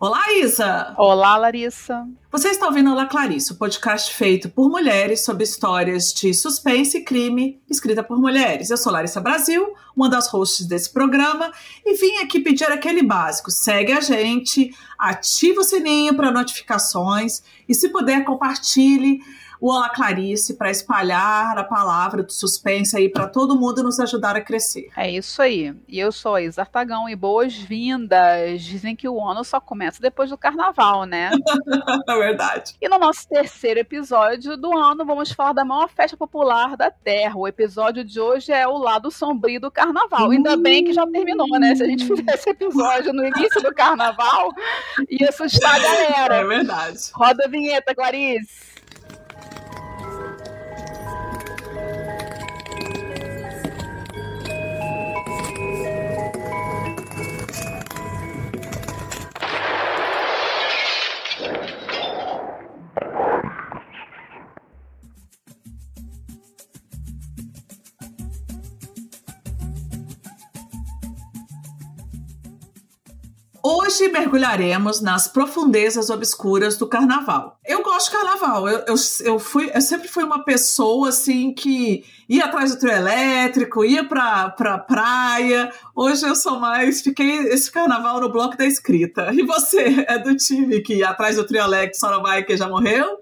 [0.00, 0.94] Olá, Isa!
[0.96, 2.06] Olá, Larissa!
[2.30, 7.04] Você está ouvindo Olá Clarice, o podcast feito por mulheres sobre histórias de suspense e
[7.04, 8.70] crime, escrita por mulheres.
[8.70, 11.50] Eu sou Larissa Brasil, uma das hosts desse programa,
[11.84, 17.74] e vim aqui pedir aquele básico: segue a gente, ativa o sininho para notificações e,
[17.74, 19.18] se puder, compartilhe
[19.60, 24.36] o Olá Clarice para espalhar a palavra do suspense aí para todo mundo nos ajudar
[24.36, 24.88] a crescer.
[24.96, 25.74] É isso aí.
[25.88, 28.62] E eu sou a Isa Artagão e boas-vindas.
[28.62, 31.30] Dizem que o ano só começa depois do carnaval, né?
[32.08, 32.76] é verdade.
[32.80, 37.36] E no nosso terceiro episódio do ano, vamos falar da maior festa popular da Terra.
[37.36, 40.30] O episódio de hoje é o lado sombrio do carnaval.
[40.30, 41.74] Ainda bem que já terminou, né?
[41.74, 44.52] Se a gente fizesse episódio no início do carnaval,
[45.08, 46.36] ia assustar a galera.
[46.36, 46.98] É verdade.
[47.12, 48.67] Roda a vinheta, Clarice.
[73.98, 77.58] Hoje mergulharemos nas profundezas obscuras do carnaval.
[77.66, 78.68] Eu gosto de carnaval.
[78.68, 82.92] Eu, eu, eu, fui, eu sempre fui uma pessoa assim que ia atrás do trio
[82.92, 85.72] elétrico, ia pra, pra praia.
[85.96, 87.02] Hoje eu sou mais.
[87.02, 89.32] Fiquei esse carnaval no bloco da escrita.
[89.34, 93.18] E você é do time que ia atrás do trio elétrico vai que já morreu?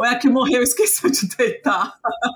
[0.00, 1.92] Ou é a que morreu e esqueceu de deitar?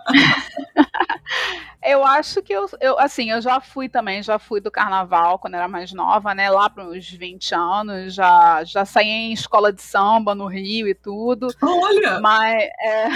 [1.83, 5.55] eu acho que eu, eu, assim, eu já fui também, já fui do carnaval quando
[5.55, 6.51] era mais nova, né?
[6.51, 10.95] Lá para uns 20 anos, já, já saí em escola de samba no Rio e
[10.95, 11.49] tudo.
[11.63, 12.21] Olha!
[12.21, 13.09] Mas é,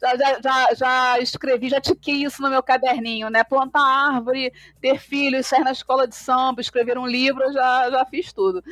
[0.00, 3.44] já, já, já, já, escrevi, já tiquei isso no meu caderninho, né?
[3.44, 8.04] Plantar árvore, ter filhos, sair na escola de samba, escrever um livro, eu já, já
[8.06, 8.62] fiz tudo.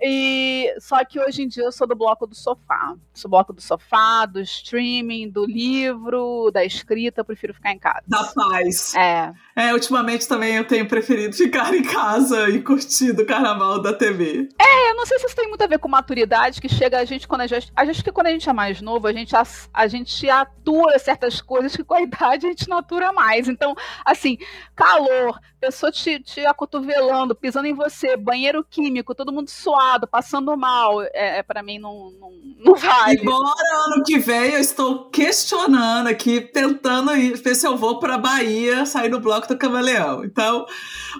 [0.00, 2.94] E só que hoje em dia eu sou do bloco do sofá.
[3.14, 8.02] Sou bloco do sofá, do streaming, do livro, da escrita, eu prefiro ficar em casa.
[8.06, 8.94] Da paz.
[8.94, 9.32] É.
[9.56, 14.48] É, ultimamente também eu tenho preferido ficar em casa e curtir o carnaval da TV.
[14.58, 17.04] É, eu não sei se isso tem muito a ver com maturidade, que chega a
[17.04, 17.72] gente quando a gente.
[17.74, 19.42] A gente que quando a gente é mais novo, a gente, a,
[19.72, 23.48] a gente atua certas coisas que com a idade a gente não atura mais.
[23.48, 23.74] Então,
[24.04, 24.38] assim,
[24.74, 31.02] calor, pessoa te, te acotovelando, pisando em você, banheiro químico, todo mundo suado, passando mal,
[31.02, 33.14] é, é para mim não, não, não vai.
[33.14, 33.54] Embora
[33.86, 38.86] ano que vem eu estou questionando aqui, tentando ir, ver se eu vou para Bahia,
[38.86, 40.24] sair no bloco do Camaleão.
[40.24, 40.66] Então,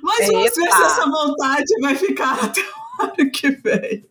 [0.03, 4.07] mas vamos ver se essa vontade vai ficar até o ano que vem.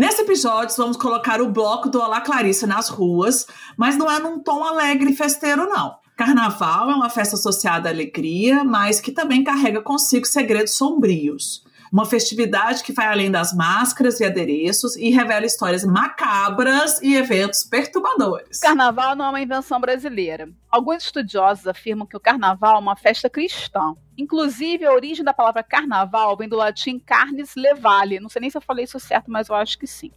[0.00, 3.46] Nesse episódio, vamos colocar o bloco do Olá Clarice nas ruas,
[3.76, 5.94] mas não é num tom alegre e festeiro, não.
[6.16, 11.62] Carnaval é uma festa associada à alegria, mas que também carrega consigo segredos sombrios.
[11.92, 17.64] Uma festividade que vai além das máscaras e adereços e revela histórias macabras e eventos
[17.64, 18.60] perturbadores.
[18.60, 20.48] Carnaval não é uma invenção brasileira.
[20.70, 23.96] Alguns estudiosos afirmam que o carnaval é uma festa cristã.
[24.16, 28.20] Inclusive, a origem da palavra carnaval vem do latim carnes levale.
[28.20, 30.12] Não sei nem se eu falei isso certo, mas eu acho que sim.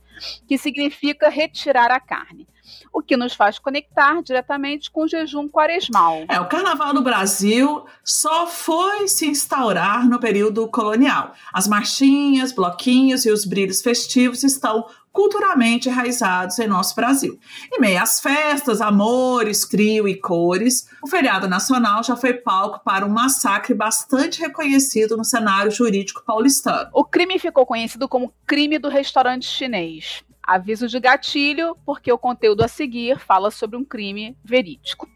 [0.48, 2.48] Que significa retirar a carne
[2.92, 6.26] o que nos faz conectar diretamente com o jejum quaresmal.
[6.30, 11.34] É, o carnaval no Brasil só foi se instaurar no período colonial.
[11.52, 17.40] As marchinhas, bloquinhos e os brilhos festivos estão culturalmente enraizados em nosso Brasil.
[17.72, 23.06] Em meio às festas, amores, trio e cores, o feriado nacional já foi palco para
[23.06, 26.90] um massacre bastante reconhecido no cenário jurídico paulistano.
[26.92, 30.24] O crime ficou conhecido como crime do restaurante chinês.
[30.42, 35.08] Aviso de gatilho, porque o conteúdo a seguir fala sobre um crime verídico.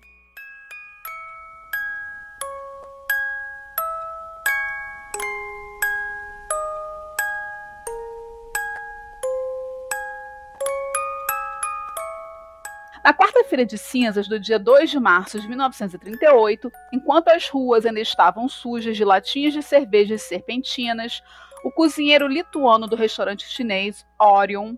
[13.47, 18.01] Na quarta-feira de cinzas do dia 2 de março de 1938, enquanto as ruas ainda
[18.01, 21.23] estavam sujas de latinhas de cerveja e serpentinas,
[21.63, 24.75] o cozinheiro lituano do restaurante chinês Orion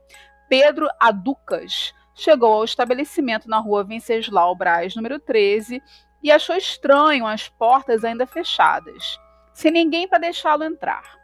[0.47, 5.81] Pedro Aducas chegou ao estabelecimento na rua Venceslau Braz, número 13,
[6.21, 9.19] e achou estranho as portas ainda fechadas,
[9.51, 11.17] sem ninguém para deixá-lo entrar.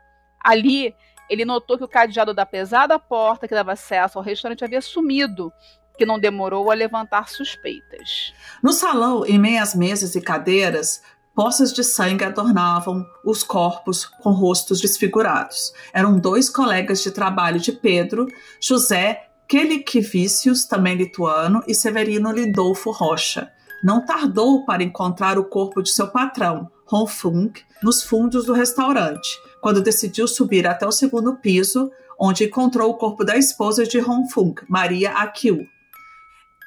[0.43, 0.95] Ali,
[1.29, 5.53] ele notou que o cadeado da pesada porta que dava acesso ao restaurante havia sumido,
[5.97, 8.33] que não demorou a levantar suspeitas.
[8.61, 11.01] No salão, em meias mesas e cadeiras,
[11.35, 15.73] Poças de sangue adornavam os corpos com rostos desfigurados.
[15.93, 18.25] Eram dois colegas de trabalho de Pedro,
[18.57, 23.51] José Kelikvicius, também lituano, e Severino Lindolfo Rocha.
[23.83, 27.51] não tardou para encontrar o corpo de seu patrão, Hong Fung,
[27.83, 33.25] nos fundos do restaurante, quando decidiu subir até o segundo piso, onde encontrou o corpo
[33.25, 35.67] da esposa de Hong Fung, Maria Akiu.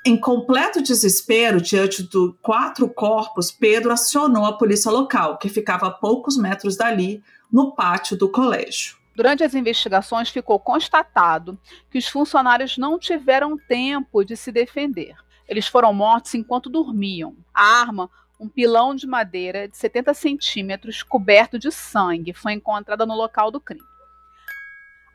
[0.06, 5.90] Em completo desespero diante de quatro corpos, Pedro acionou a polícia local, que ficava a
[5.90, 7.22] poucos metros dali,
[7.52, 8.96] no pátio do colégio.
[9.14, 11.58] Durante as investigações, ficou constatado
[11.90, 15.16] que os funcionários não tiveram tempo de se defender.
[15.48, 17.34] Eles foram mortos enquanto dormiam.
[17.52, 18.08] A arma,
[18.38, 23.60] um pilão de madeira de 70 centímetros coberto de sangue, foi encontrada no local do
[23.60, 23.82] crime.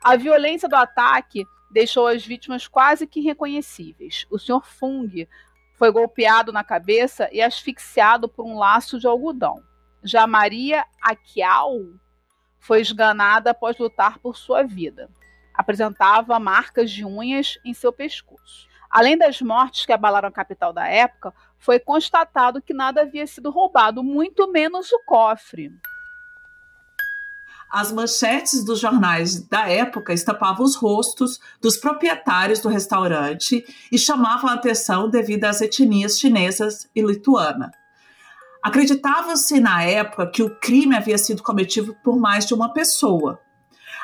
[0.02, 4.26] A violência do ataque deixou as vítimas quase que irreconhecíveis.
[4.30, 4.62] O Sr.
[4.64, 5.26] Fung
[5.74, 9.60] foi golpeado na cabeça e asfixiado por um laço de algodão.
[10.00, 11.74] Já Maria Akial
[12.60, 15.10] foi esganada após lutar por sua vida.
[15.52, 18.68] Apresentava marcas de unhas em seu pescoço.
[18.88, 23.50] Além das mortes que abalaram a capital da época, foi constatado que nada havia sido
[23.50, 25.72] roubado, muito menos o cofre.
[27.76, 34.48] As manchetes dos jornais da época estampavam os rostos dos proprietários do restaurante e chamavam
[34.48, 37.72] a atenção devido às etnias chinesas e lituana.
[38.62, 43.40] Acreditava-se na época que o crime havia sido cometido por mais de uma pessoa.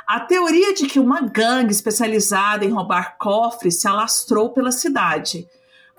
[0.04, 5.46] A teoria de que uma gangue especializada em roubar cofres se alastrou pela cidade.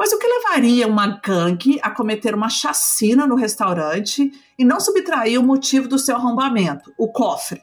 [0.02, 5.40] Mas o que levaria uma gangue a cometer uma chacina no restaurante e não subtrair
[5.40, 7.62] o motivo do seu arrombamento, o cofre?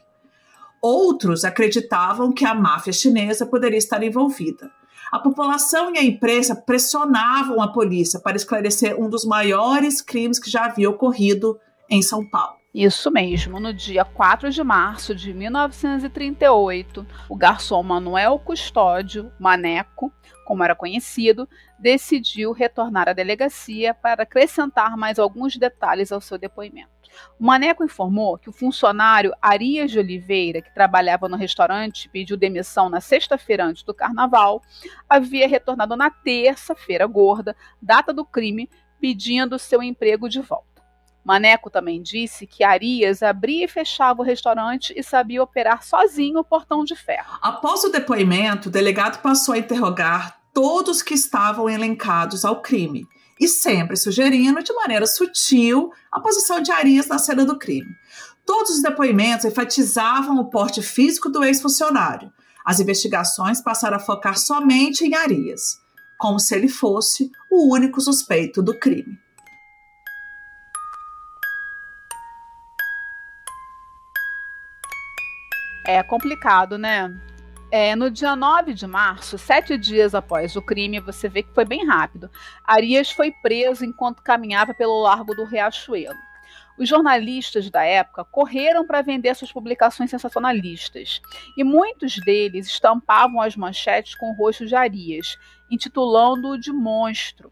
[0.81, 4.71] Outros acreditavam que a máfia chinesa poderia estar envolvida.
[5.11, 10.49] A população e a imprensa pressionavam a polícia para esclarecer um dos maiores crimes que
[10.49, 11.59] já havia ocorrido
[11.89, 12.58] em São Paulo.
[12.73, 20.13] Isso mesmo, no dia 4 de março de 1938, o garçom Manuel Custódio Maneco,
[20.45, 21.49] como era conhecido,
[21.79, 26.91] decidiu retornar à delegacia para acrescentar mais alguns detalhes ao seu depoimento.
[27.39, 32.37] O Maneco informou que o funcionário Arias de Oliveira, que trabalhava no restaurante e pediu
[32.37, 34.61] demissão na sexta-feira antes do carnaval,
[35.09, 38.69] havia retornado na terça-feira gorda, data do crime,
[39.01, 40.78] pedindo seu emprego de volta.
[41.23, 46.43] Maneco também disse que Arias abria e fechava o restaurante e sabia operar sozinho o
[46.43, 47.37] portão de ferro.
[47.41, 53.05] Após o depoimento, o delegado passou a interrogar todos que estavam elencados ao crime
[53.39, 57.87] e sempre sugerindo de maneira sutil a posição de Arias na cena do crime.
[58.45, 62.31] Todos os depoimentos enfatizavam o porte físico do ex-funcionário.
[62.65, 65.77] As investigações passaram a focar somente em Arias,
[66.17, 69.17] como se ele fosse o único suspeito do crime.
[75.91, 77.09] É complicado, né?
[77.71, 81.65] É, no dia 9 de março, sete dias após o crime, você vê que foi
[81.65, 82.29] bem rápido.
[82.63, 86.13] Arias foi preso enquanto caminhava pelo largo do Riachuelo.
[86.77, 91.21] Os jornalistas da época correram para vender suas publicações sensacionalistas,
[91.57, 95.39] e muitos deles estampavam as manchetes com o rosto de Arias,
[95.71, 97.51] intitulando-o de monstro.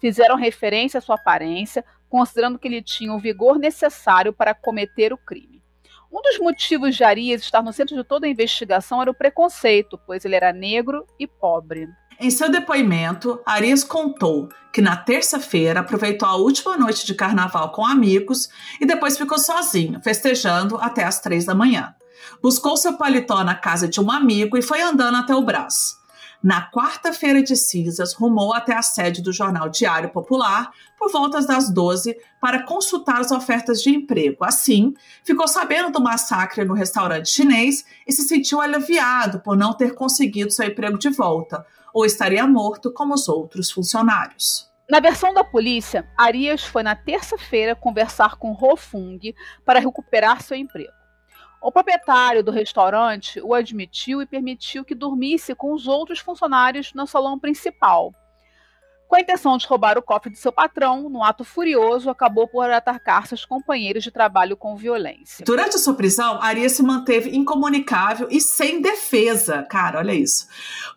[0.00, 5.18] Fizeram referência à sua aparência, considerando que ele tinha o vigor necessário para cometer o
[5.18, 5.55] crime.
[6.12, 9.98] Um dos motivos de Arias estar no centro de toda a investigação era o preconceito,
[10.06, 11.88] pois ele era negro e pobre.
[12.18, 17.84] Em seu depoimento, Arias contou que na terça-feira aproveitou a última noite de carnaval com
[17.84, 18.48] amigos
[18.80, 21.94] e depois ficou sozinho, festejando até as três da manhã.
[22.42, 25.96] Buscou seu paletó na casa de um amigo e foi andando até o braço.
[26.46, 31.68] Na quarta-feira de cinzas, rumou até a sede do jornal Diário Popular por volta das
[31.68, 34.44] 12 para consultar as ofertas de emprego.
[34.44, 39.96] Assim, ficou sabendo do massacre no restaurante chinês e se sentiu aliviado por não ter
[39.96, 44.70] conseguido seu emprego de volta, ou estaria morto como os outros funcionários.
[44.88, 49.18] Na versão da polícia, Arias foi na terça-feira conversar com Ho Fung
[49.64, 50.95] para recuperar seu emprego.
[51.62, 57.06] O proprietário do restaurante o admitiu e permitiu que dormisse com os outros funcionários no
[57.06, 58.12] salão principal.
[59.08, 62.68] Com a intenção de roubar o cofre de seu patrão, no ato furioso, acabou por
[62.68, 65.44] atacar seus companheiros de trabalho com violência.
[65.44, 69.62] Durante a sua prisão, Aria se manteve incomunicável e sem defesa.
[69.62, 70.48] Cara, olha isso.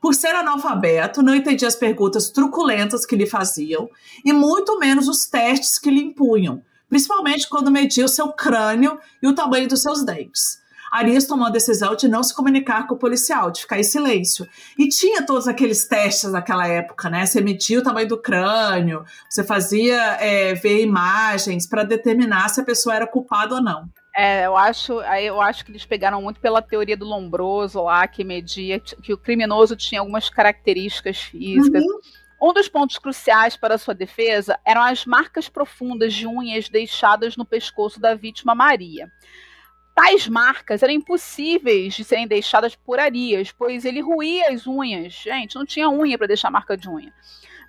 [0.01, 3.87] Por ser analfabeto, não entendia as perguntas truculentas que lhe faziam
[4.25, 9.27] e muito menos os testes que lhe impunham principalmente quando media o seu crânio e
[9.27, 10.59] o tamanho dos seus dentes.
[10.91, 14.47] Arias tomou a decisão de não se comunicar com o policial, de ficar em silêncio.
[14.77, 17.25] E tinha todos aqueles testes naquela época, né?
[17.25, 22.65] Você media o tamanho do crânio, você fazia é, ver imagens para determinar se a
[22.65, 23.87] pessoa era culpada ou não.
[24.15, 28.23] É, eu acho, eu acho que eles pegaram muito pela teoria do Lombroso lá, que
[28.23, 31.83] media que o criminoso tinha algumas características físicas.
[31.83, 31.99] Uhum.
[32.41, 37.43] Um dos pontos cruciais para sua defesa eram as marcas profundas de unhas deixadas no
[37.43, 39.11] pescoço da vítima Maria.
[39.93, 45.11] Tais marcas eram impossíveis de serem deixadas por Arias, pois ele ruía as unhas.
[45.11, 47.13] Gente, não tinha unha para deixar marca de unha.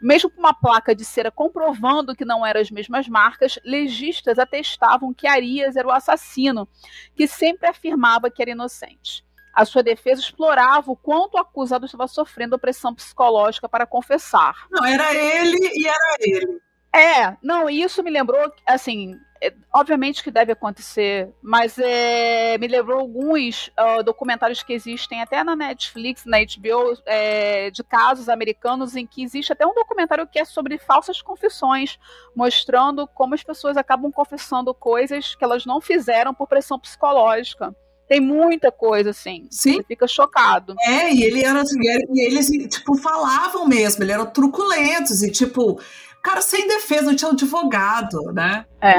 [0.01, 5.13] Mesmo com uma placa de cera comprovando que não eram as mesmas marcas, legistas atestavam
[5.13, 6.69] que Arias era o assassino,
[7.17, 9.25] que sempre afirmava que era inocente.
[9.55, 14.67] A sua defesa explorava o quanto o acusado estava sofrendo opressão psicológica para confessar.
[14.71, 16.61] Não, era ele e era ele.
[16.93, 23.01] É, não, isso me lembrou, assim, é, obviamente que deve acontecer, mas é, me lembrou
[23.01, 29.07] alguns uh, documentários que existem até na Netflix, na HBO, é, de casos americanos em
[29.07, 31.99] que existe até um documentário que é sobre falsas confissões,
[32.37, 37.75] mostrando como as pessoas acabam confessando coisas que elas não fizeram por pressão psicológica.
[38.11, 39.47] Tem muita coisa, assim.
[39.53, 39.75] Sim.
[39.75, 40.75] Você fica chocado.
[40.81, 45.81] É, e ele era assim, e eles, tipo, falavam mesmo, eles eram truculentos e, tipo,
[46.21, 48.67] cara sem defesa, não tinha um advogado, né?
[48.83, 48.97] É.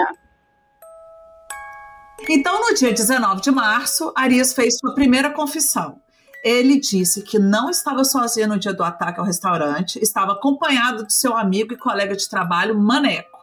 [2.30, 6.00] Então, no dia 19 de março, Arias fez sua primeira confissão.
[6.42, 11.12] Ele disse que não estava sozinho no dia do ataque ao restaurante, estava acompanhado do
[11.12, 13.41] seu amigo e colega de trabalho, Maneco.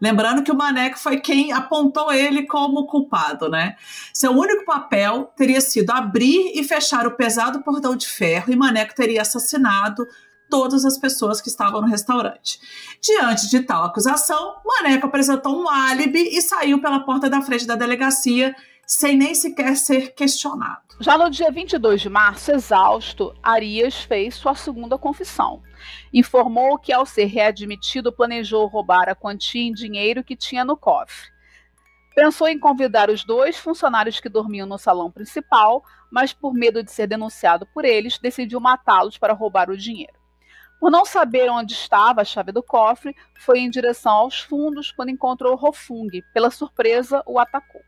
[0.00, 3.76] Lembrando que o Maneco foi quem apontou ele como culpado, né?
[4.12, 8.94] Seu único papel teria sido abrir e fechar o pesado portão de ferro e Maneco
[8.94, 10.06] teria assassinado
[10.48, 12.58] todas as pessoas que estavam no restaurante.
[13.02, 17.74] Diante de tal acusação, Maneco apresentou um álibi e saiu pela porta da frente da
[17.74, 18.54] delegacia
[18.86, 20.88] sem nem sequer ser questionado.
[21.00, 25.62] Já no dia 22 de março, exausto, Arias fez sua segunda confissão.
[26.12, 31.30] Informou que, ao ser readmitido, planejou roubar a quantia em dinheiro que tinha no cofre.
[32.14, 36.90] Pensou em convidar os dois funcionários que dormiam no salão principal, mas, por medo de
[36.90, 40.18] ser denunciado por eles, decidiu matá-los para roubar o dinheiro.
[40.80, 45.10] Por não saber onde estava a chave do cofre, foi em direção aos fundos quando
[45.10, 46.10] encontrou Rofung.
[46.32, 47.82] Pela surpresa, o atacou.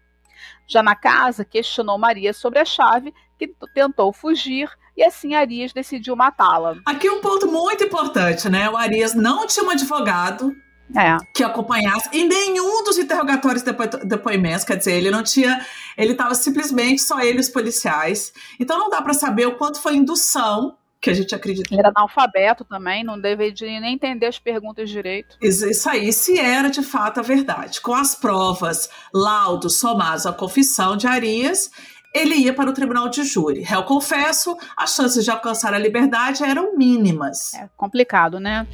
[0.66, 6.14] Já na casa, questionou Maria sobre a chave, que tentou fugir, e assim Arias decidiu
[6.14, 6.76] matá-la.
[6.84, 8.68] Aqui um ponto muito importante, né?
[8.68, 10.54] O Arias não tinha um advogado
[10.94, 11.16] é.
[11.34, 15.64] que acompanhasse em nenhum dos interrogatórios depo depoimentos, quer dizer, ele não tinha,
[15.96, 18.30] ele estava simplesmente só ele os policiais.
[18.58, 21.72] Então não dá para saber o quanto foi indução que a gente acredita.
[21.72, 25.34] Ele era analfabeto também, não deveria nem entender as perguntas direito.
[25.40, 27.80] Isso aí, se era de fato a verdade.
[27.80, 31.70] Com as provas, laudos somados à confissão de Arias,
[32.14, 33.62] ele ia para o tribunal de júri.
[33.62, 37.54] Réu confesso, as chances de alcançar a liberdade eram mínimas.
[37.54, 38.66] É complicado, né?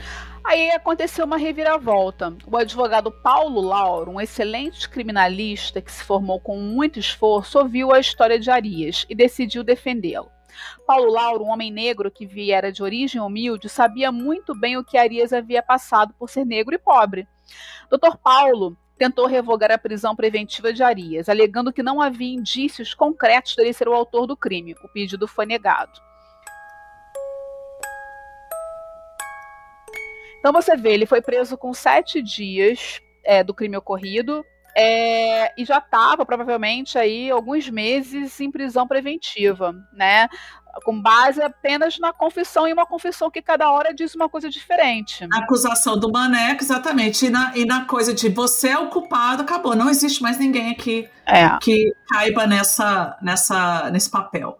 [0.44, 2.34] Aí aconteceu uma reviravolta.
[2.46, 7.98] O advogado Paulo Lauro, um excelente criminalista que se formou com muito esforço, ouviu a
[7.98, 10.30] história de Arias e decidiu defendê-lo.
[10.86, 14.96] Paulo Lauro, um homem negro que viera de origem humilde, sabia muito bem o que
[14.96, 17.26] Arias havia passado por ser negro e pobre.
[17.90, 18.16] Dr.
[18.22, 23.72] Paulo tentou revogar a prisão preventiva de Arias, alegando que não havia indícios concretos dele
[23.72, 24.74] ser o autor do crime.
[24.82, 26.00] O pedido foi negado.
[30.38, 34.44] Então você vê, ele foi preso com sete dias é, do crime ocorrido,
[34.78, 40.28] é, e já estava provavelmente aí alguns meses em prisão preventiva, né?
[40.84, 45.26] Com base apenas na confissão e uma confissão que cada hora diz uma coisa diferente.
[45.32, 47.24] A acusação do Maneco, exatamente.
[47.24, 49.74] E na, e na coisa de você é o culpado, acabou.
[49.74, 51.56] Não existe mais ninguém aqui é.
[51.62, 54.58] que caiba nessa, nessa, nesse papel.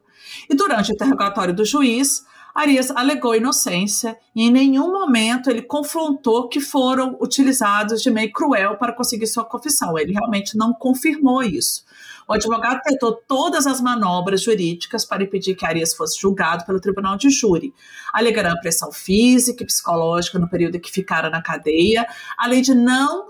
[0.49, 2.25] E durante o interrogatório do juiz,
[2.57, 8.79] Arias alegou inocência e em nenhum momento ele confrontou que foram utilizados de meio cruel
[8.79, 9.99] para conseguir sua confissão.
[9.99, 11.85] Ele realmente não confirmou isso.
[12.27, 17.19] O advogado tentou todas as manobras jurídicas para impedir que Arias fosse julgado pelo tribunal
[17.19, 17.75] de júri,
[18.11, 22.07] alegando pressão física e psicológica no período em que ficara na cadeia,
[22.39, 23.29] além de não,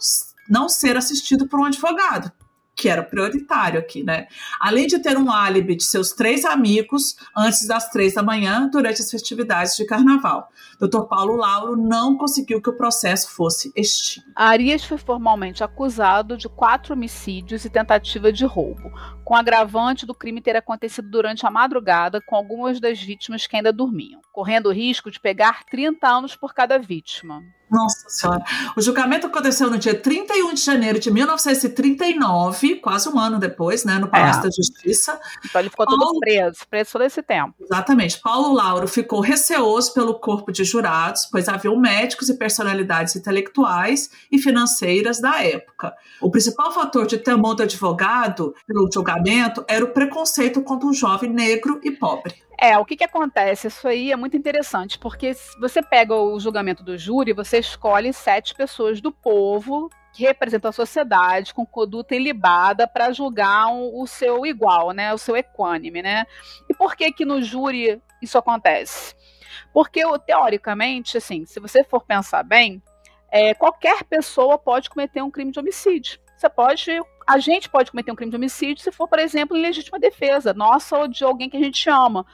[0.49, 2.31] não ser assistido por um advogado,
[2.77, 4.29] que era prioritário aqui, né?
[4.61, 9.01] Além de ter um álibi de seus três amigos antes das três da manhã, durante
[9.01, 10.51] as festividades de carnaval.
[10.79, 11.05] Dr.
[11.09, 14.27] Paulo Lauro não conseguiu que o processo fosse extinto.
[14.37, 18.93] Arias foi formalmente acusado de quatro homicídios e tentativa de roubo,
[19.25, 23.73] com agravante do crime ter acontecido durante a madrugada com algumas das vítimas que ainda
[23.73, 27.43] dormiam, correndo o risco de pegar 30 anos por cada vítima.
[27.71, 28.45] Nossa Senhora.
[28.77, 33.99] O julgamento aconteceu no dia 31 de janeiro de 1939, quase um ano depois, né,
[33.99, 34.43] no Palácio é.
[34.45, 35.19] da Justiça.
[35.45, 36.01] Então ele ficou Paulo...
[36.01, 37.55] todo preso, preso todo esse tempo.
[37.61, 38.21] Exatamente.
[38.21, 44.39] Paulo Lauro ficou receoso pelo corpo de jurados, pois haviam médicos e personalidades intelectuais e
[44.39, 45.93] financeiras da época.
[46.21, 51.33] O principal fator de temor do advogado pelo julgamento era o preconceito contra um jovem
[51.33, 52.46] negro e pobre.
[52.59, 53.69] É, o que, que acontece?
[53.69, 58.55] Isso aí é muito interessante, porque você pega o julgamento do júri, você escolhe sete
[58.55, 64.47] pessoas do povo que representam a sociedade com conduta ilibada para julgar um, o seu
[64.47, 66.25] igual, né, o seu equânime, né?
[66.69, 69.15] E por que que no júri isso acontece?
[69.75, 72.83] Porque teoricamente, assim, se você for pensar bem,
[73.31, 76.19] é, qualquer pessoa pode cometer um crime de homicídio.
[76.35, 79.63] Você pode, a gente pode cometer um crime de homicídio se for, por exemplo, em
[79.63, 82.25] legítima defesa, nossa ou de alguém que a gente ama.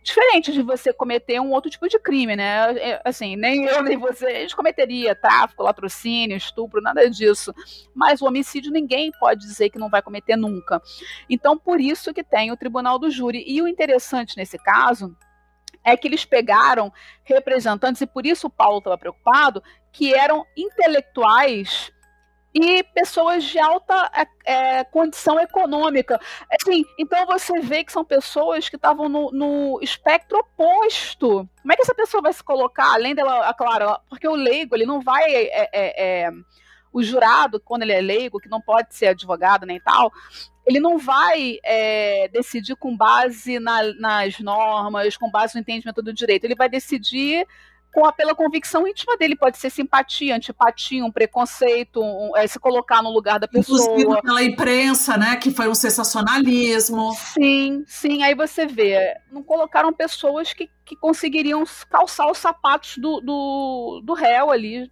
[0.00, 2.72] Diferente de você cometer um outro tipo de crime, né?
[2.78, 7.52] É, assim, nem eu nem você, a gente cometeria tráfico, latrocínio, estupro, nada disso.
[7.94, 10.80] Mas o homicídio ninguém pode dizer que não vai cometer nunca.
[11.28, 13.44] Então, por isso que tem o tribunal do júri.
[13.46, 15.14] E o interessante nesse caso
[15.84, 16.92] é que eles pegaram
[17.24, 21.92] representantes, e por isso o Paulo estava preocupado, que eram intelectuais
[22.54, 26.20] e pessoas de alta é, é, condição econômica.
[26.50, 31.48] Assim, então você vê que são pessoas que estavam no, no, espectro oposto.
[31.60, 34.86] Como é que essa pessoa vai se colocar, além dela, claro, porque o leigo ele
[34.86, 35.24] não vai.
[35.30, 36.30] É, é, é,
[36.90, 40.10] o jurado, quando ele é leigo, que não pode ser advogado nem tal,
[40.66, 46.14] ele não vai é, decidir com base na, nas normas, com base no entendimento do
[46.14, 46.44] direito.
[46.44, 47.46] Ele vai decidir
[47.98, 49.36] com pela convicção íntima dele.
[49.36, 53.80] Pode ser simpatia, antipatia, um preconceito, um, é, se colocar no lugar da pessoa.
[53.80, 55.36] Inclusive pela imprensa, né?
[55.36, 57.12] Que foi um sensacionalismo.
[57.14, 58.22] Sim, sim.
[58.22, 64.14] Aí você vê, não colocaram pessoas que, que conseguiriam calçar os sapatos do, do, do
[64.14, 64.90] réu ali.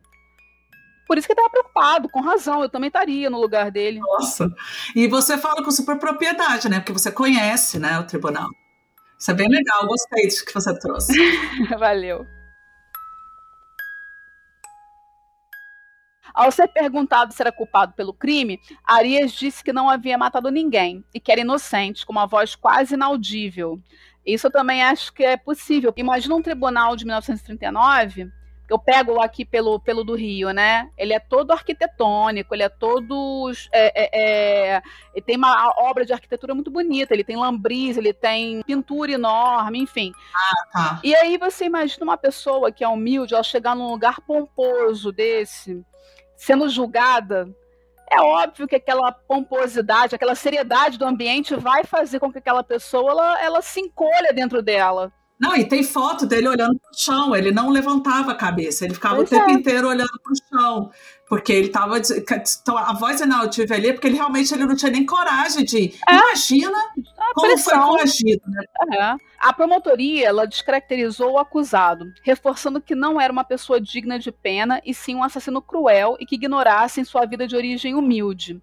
[1.07, 4.01] Por isso que ele estava preocupado, com razão, eu também estaria no lugar dele.
[4.01, 4.53] Nossa.
[4.95, 6.81] E você fala com super propriedade, né?
[6.81, 8.49] Porque você conhece, né, o tribunal.
[9.17, 11.13] Isso é bem legal, gostei disso que você trouxe.
[11.79, 12.27] Valeu.
[16.37, 21.03] Ao ser perguntado se era culpado pelo crime, Arias disse que não havia matado ninguém
[21.15, 23.81] e que era inocente, com uma voz quase inaudível.
[24.25, 25.95] Isso eu também acho que é possível.
[25.97, 28.31] Imagina um tribunal de 1939
[28.69, 30.91] eu pego aqui pelo, pelo do Rio, né?
[30.99, 33.53] Ele é todo arquitetônico, ele é todo.
[33.73, 34.11] É, é,
[34.75, 34.83] é,
[35.15, 39.79] ele tem uma obra de arquitetura muito bonita, ele tem lambris, ele tem pintura enorme,
[39.79, 40.13] enfim.
[40.35, 41.01] Ah, tá.
[41.05, 45.85] E aí você imagina uma pessoa que é humilde, ao chegar num lugar pomposo desse,
[46.37, 47.49] sendo julgada.
[48.11, 53.11] É óbvio que aquela pomposidade, aquela seriedade do ambiente vai fazer com que aquela pessoa
[53.11, 55.13] ela, ela se encolha dentro dela.
[55.39, 58.95] Não, e tem foto dele olhando para o chão, ele não levantava a cabeça, ele
[58.95, 59.53] ficava pois o tempo é.
[59.53, 60.91] inteiro olhando para o chão,
[61.29, 61.99] porque ele estava.
[61.99, 65.95] Então, a voz inaudível ali é porque ele realmente ele não tinha nem coragem de.
[66.09, 66.15] É.
[66.15, 66.79] Imagina
[67.31, 67.87] a como pressão.
[67.87, 68.43] foi coagido.
[68.49, 68.65] Né?
[68.99, 69.17] É.
[69.39, 74.81] A promotoria ela descaracterizou o acusado, reforçando que não era uma pessoa digna de pena
[74.85, 78.61] e sim um assassino cruel e que ignorasse em sua vida de origem humilde.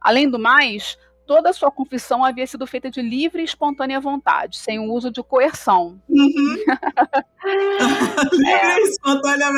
[0.00, 0.96] Além do mais,
[1.26, 5.10] toda a sua confissão havia sido feita de livre e espontânea vontade, sem o uso
[5.10, 6.00] de coerção.
[6.08, 6.56] Uhum.
[8.32, 9.48] livre e espontânea,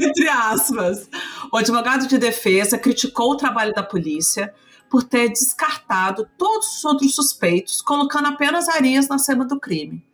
[0.00, 1.08] entre aspas.
[1.52, 4.52] O advogado de defesa criticou o trabalho da polícia
[4.92, 10.04] por ter descartado todos os outros suspeitos, colocando apenas Arias na cena do crime.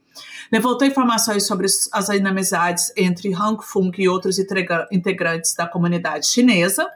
[0.52, 6.88] Levantou informações sobre as inimizades entre Hang Fung e outros integrantes da comunidade chinesa,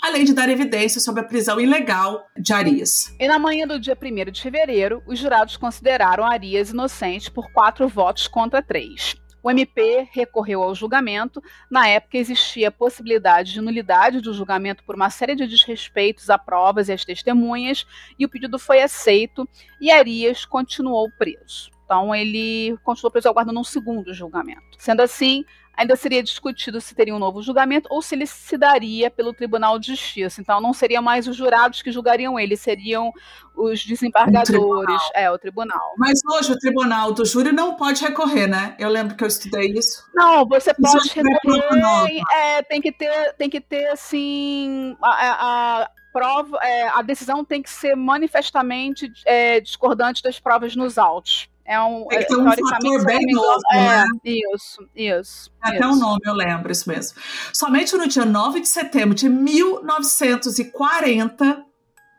[0.00, 3.12] além de dar evidências sobre a prisão ilegal de Arias.
[3.18, 7.88] E na manhã do dia 1 de fevereiro, os jurados consideraram Arias inocente por quatro
[7.88, 9.16] votos contra três.
[9.42, 11.42] O MP recorreu ao julgamento.
[11.70, 16.38] Na época, existia a possibilidade de nulidade do julgamento por uma série de desrespeitos a
[16.38, 17.86] provas e às testemunhas,
[18.18, 19.48] e o pedido foi aceito
[19.80, 21.70] e Arias continuou preso.
[21.84, 24.62] Então, ele continuou preso aguardando um segundo julgamento.
[24.78, 25.44] Sendo assim,
[25.76, 29.78] ainda seria discutido se teria um novo julgamento ou se ele se daria pelo Tribunal
[29.78, 30.40] de Justiça.
[30.40, 33.12] Então não seria mais os jurados que julgariam ele, seriam
[33.56, 35.94] os desembargadores, é, o tribunal.
[35.98, 38.74] Mas hoje o tribunal do júri não pode recorrer, né?
[38.78, 40.04] Eu lembro que eu estudei isso.
[40.14, 46.58] Não, você pode recorrer, é, tem que ter, tem que ter assim a, a prova,
[46.62, 51.48] é, a decisão tem que ser manifestamente é, discordante das provas nos autos.
[51.70, 54.04] É um, Tem que um fator bem novo, é, né?
[54.24, 55.52] Isso, isso.
[55.62, 57.16] Até o nome, eu lembro, isso mesmo.
[57.52, 61.64] Somente no dia 9 de setembro de 1940,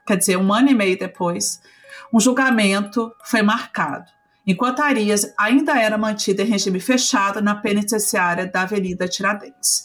[0.08, 1.60] quer dizer, um ano e meio depois,
[2.14, 4.06] um julgamento foi marcado.
[4.48, 9.84] Enquanto Arias ainda era mantida em regime fechado na penitenciária da Avenida Tiradentes.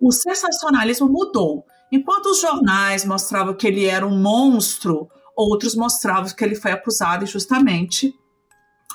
[0.00, 1.64] O sensacionalismo mudou.
[1.92, 7.22] Enquanto os jornais mostravam que ele era um monstro, outros mostravam que ele foi acusado
[7.22, 8.12] injustamente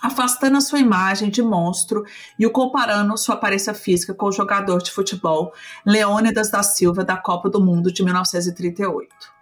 [0.01, 2.03] afastando a sua imagem de monstro
[2.38, 5.53] e o comparando sua aparência física com o jogador de futebol
[5.85, 9.39] Leônidas da Silva da Copa do Mundo de 1938.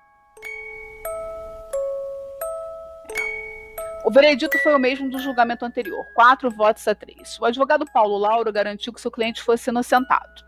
[4.08, 7.38] O veredito foi o mesmo do julgamento anterior, quatro votos a três.
[7.42, 10.46] O advogado Paulo Lauro garantiu que seu cliente fosse inocentado,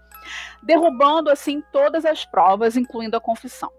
[0.64, 3.70] derrubando assim todas as provas, incluindo a confissão.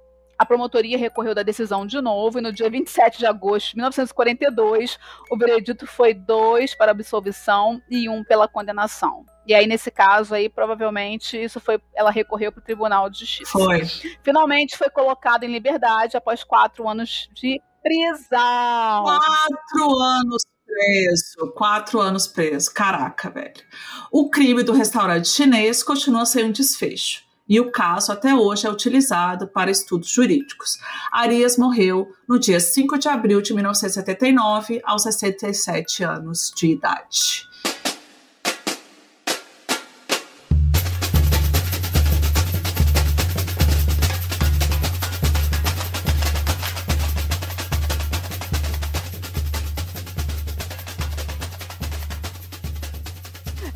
[0.40, 4.98] A promotoria recorreu da decisão de novo e no dia 27 de agosto de 1942,
[5.30, 9.26] o veredito foi dois para absolvição e um pela condenação.
[9.46, 11.78] E aí, nesse caso aí, provavelmente, isso foi.
[11.94, 13.50] Ela recorreu para o Tribunal de Justiça.
[13.50, 13.84] Foi.
[14.22, 19.04] Finalmente foi colocado em liberdade após quatro anos de prisão.
[19.04, 21.52] Quatro anos preso.
[21.54, 22.72] Quatro anos preso.
[22.72, 23.62] Caraca, velho.
[24.10, 28.70] O crime do restaurante chinês continua sem um desfecho e o caso até hoje é
[28.70, 30.78] utilizado para estudos jurídicos.
[31.10, 37.50] Arias morreu no dia 5 de abril de 1979, aos 67 anos de idade.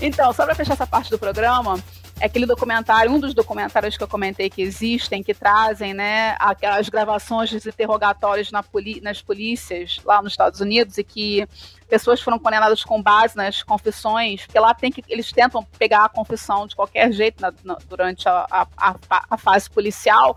[0.00, 1.82] Então, só para fechar essa parte do programa,
[2.24, 7.50] aquele documentário, um dos documentários que eu comentei que existem, que trazem né, aquelas gravações
[7.50, 8.64] dos interrogatórios na
[9.02, 11.46] nas polícias lá nos Estados Unidos e que
[11.88, 16.08] pessoas foram condenadas com base nas confissões, porque lá tem que eles tentam pegar a
[16.08, 18.96] confissão de qualquer jeito na, na, durante a, a, a,
[19.30, 20.36] a, fase policial.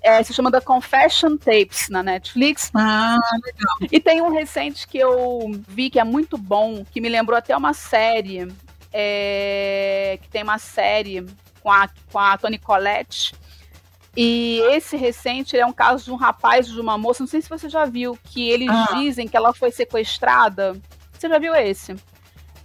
[0.00, 2.70] É, se chama The Confession Tapes na Netflix.
[2.74, 3.88] Ah, legal.
[3.90, 7.56] E tem um recente que eu vi que é muito bom, que me lembrou até
[7.56, 8.46] uma série
[8.96, 11.26] é, que tem uma série
[11.60, 13.34] com a, com a Toni Collette.
[14.16, 17.48] E esse recente é um caso de um rapaz de uma moça, não sei se
[17.48, 18.94] você já viu, que eles ah.
[18.94, 20.80] dizem que ela foi sequestrada.
[21.12, 21.96] Você já viu esse?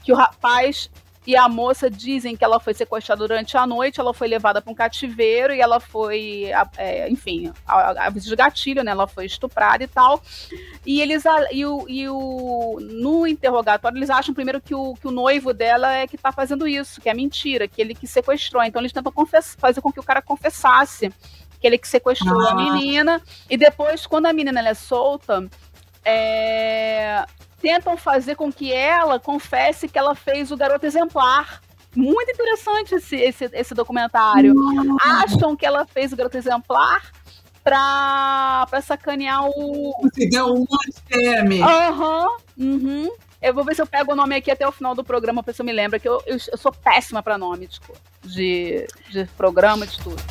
[0.03, 0.91] Que o rapaz
[1.29, 4.71] e a moça dizem que ela foi sequestrada durante a noite, ela foi levada para
[4.71, 8.89] um cativeiro e ela foi, é, enfim, aviso de gatilho, né?
[8.89, 10.23] Ela foi estuprada e tal.
[10.83, 15.11] E eles e o, e o no interrogatório eles acham primeiro que o, que o
[15.11, 18.63] noivo dela é que está fazendo isso, que é mentira, que ele que sequestrou.
[18.63, 19.13] Então eles tentam
[19.59, 21.13] fazer com que o cara confessasse
[21.61, 22.53] que ele que sequestrou ah.
[22.53, 23.21] a menina.
[23.47, 25.47] E depois, quando a menina é solta,
[26.03, 27.23] é,
[27.61, 31.61] tentam fazer com que ela confesse que ela fez o garoto exemplar.
[31.95, 34.53] Muito interessante esse, esse, esse documentário.
[34.53, 34.97] Uhum.
[35.01, 37.11] Acham que ela fez o garoto exemplar
[37.63, 39.93] pra, pra sacanear o.
[40.03, 41.61] Você deu um ATM.
[41.63, 42.27] Aham.
[42.57, 43.11] Uhum, uhum.
[43.41, 45.51] Eu vou ver se eu pego o nome aqui até o final do programa, pra
[45.51, 47.93] ver se eu me lembro, que eu, eu, eu sou péssima pra nome tipo,
[48.23, 50.21] de, de programa, de tudo.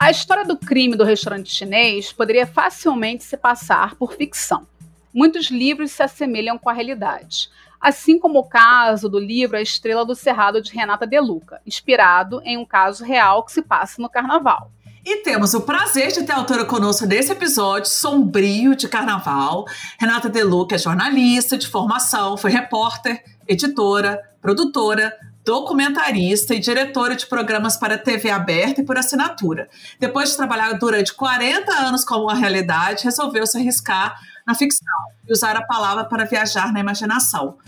[0.00, 4.66] A história do crime do restaurante chinês poderia facilmente se passar por ficção.
[5.12, 10.06] Muitos livros se assemelham com a realidade, assim como o caso do livro A Estrela
[10.06, 14.08] do Cerrado de Renata De Luca, inspirado em um caso real que se passa no
[14.08, 14.72] carnaval.
[15.04, 19.66] E temos o prazer de ter a autora conosco nesse episódio sombrio de carnaval.
[19.98, 25.12] Renata De Luca é jornalista de formação, foi repórter, editora, produtora,
[25.50, 29.68] documentarista e diretora de programas para TV aberta e por assinatura.
[29.98, 34.86] Depois de trabalhar durante 40 anos como uma realidade, resolveu se arriscar na ficção
[35.28, 37.58] e usar a palavra para viajar na imaginação.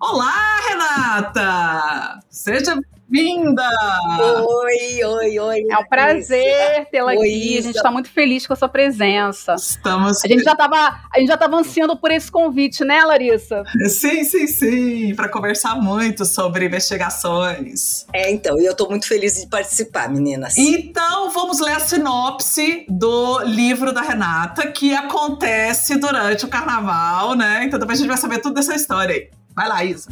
[0.00, 2.20] Olá, Renata!
[2.30, 3.68] Seja bem-vinda!
[4.46, 5.66] Oi, oi, oi.
[5.70, 7.58] É um prazer tê-la aqui.
[7.58, 9.54] A gente está muito feliz com a sua presença.
[9.54, 10.24] Estamos.
[10.24, 13.64] A gente já estava, a gente já estava ansiando por esse convite, né, Larissa?
[13.88, 18.06] Sim, sim, sim, para conversar muito sobre investigações.
[18.12, 20.56] É, então, e eu estou muito feliz de participar, meninas.
[20.58, 27.64] Então, vamos ler a sinopse do livro da Renata, que acontece durante o carnaval, né?
[27.64, 29.30] Então, depois a gente vai saber tudo dessa história aí.
[29.54, 30.08] Vai lá, Isa.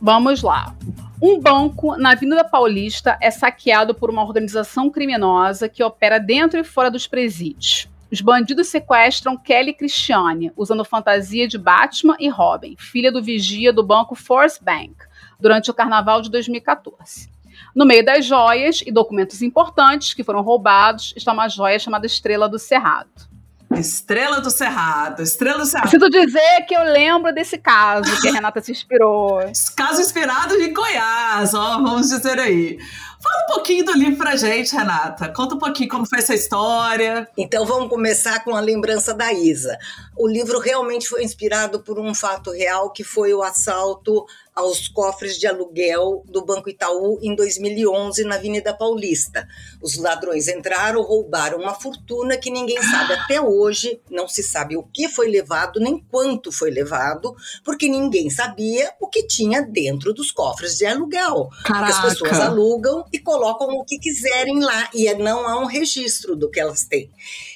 [0.00, 0.74] Vamos lá.
[1.20, 6.64] Um banco na Avenida Paulista é saqueado por uma organização criminosa que opera dentro e
[6.64, 7.88] fora dos presídios.
[8.12, 13.82] Os bandidos sequestram Kelly Christiane, usando fantasia de Batman e Robin, filha do vigia do
[13.82, 14.94] banco Force Bank,
[15.40, 17.30] durante o carnaval de 2014.
[17.74, 22.48] No meio das joias e documentos importantes que foram roubados está uma joia chamada Estrela
[22.48, 23.35] do Cerrado.
[23.78, 25.90] Estrela do Cerrado, Estrela do Cerrado.
[25.90, 29.40] Preciso dizer que eu lembro desse caso que a Renata se inspirou.
[29.76, 32.78] Caso inspirado em Goiás, ó, vamos dizer aí.
[33.22, 35.32] Fala um pouquinho do livro pra gente, Renata.
[35.32, 37.26] Conta um pouquinho como foi essa história.
[37.36, 39.76] Então vamos começar com a lembrança da Isa.
[40.16, 44.24] O livro realmente foi inspirado por um fato real que foi o assalto
[44.56, 49.46] aos cofres de aluguel do Banco Itaú em 2011 na Avenida Paulista.
[49.82, 54.82] Os ladrões entraram, roubaram uma fortuna que ninguém sabe até hoje, não se sabe o
[54.82, 60.32] que foi levado nem quanto foi levado, porque ninguém sabia o que tinha dentro dos
[60.32, 61.50] cofres de aluguel.
[61.62, 61.92] Caraca.
[61.92, 66.34] Porque as pessoas alugam e colocam o que quiserem lá e não há um registro
[66.34, 67.10] do que elas têm.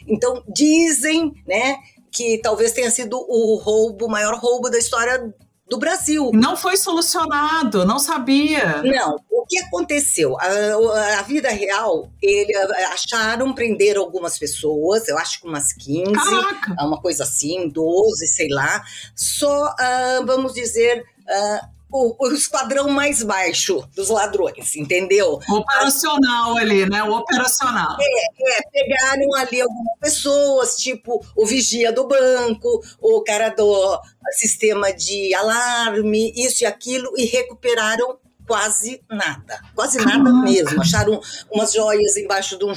[0.06, 1.78] Então dizem, né,
[2.12, 5.32] que talvez tenha sido o roubo, o maior roubo da história
[5.70, 6.32] do Brasil.
[6.34, 8.82] Não foi solucionado, não sabia.
[8.82, 10.36] Não, o que aconteceu?
[10.40, 12.52] A, a vida real, ele
[12.92, 16.84] acharam, prenderam algumas pessoas, eu acho que umas 15, Caraca.
[16.84, 18.82] uma coisa assim, 12, sei lá.
[19.14, 25.40] Só, uh, vamos dizer, uh, o, o, esquadrão mais baixo dos ladrões, entendeu?
[25.48, 27.02] O operacional ali, né?
[27.02, 27.96] O operacional.
[28.00, 34.00] É, é, pegaram ali algumas pessoas, tipo o vigia do banco, o cara do
[34.32, 38.18] sistema de alarme, isso e aquilo, e recuperaram
[38.50, 40.80] quase nada, quase nada mesmo.
[40.80, 41.20] Acharam
[41.52, 42.72] umas joias embaixo de um,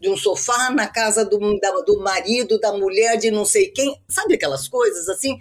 [0.00, 3.96] de um sofá na casa do, da, do marido, da mulher, de não sei quem.
[4.08, 5.38] Sabe aquelas coisas assim?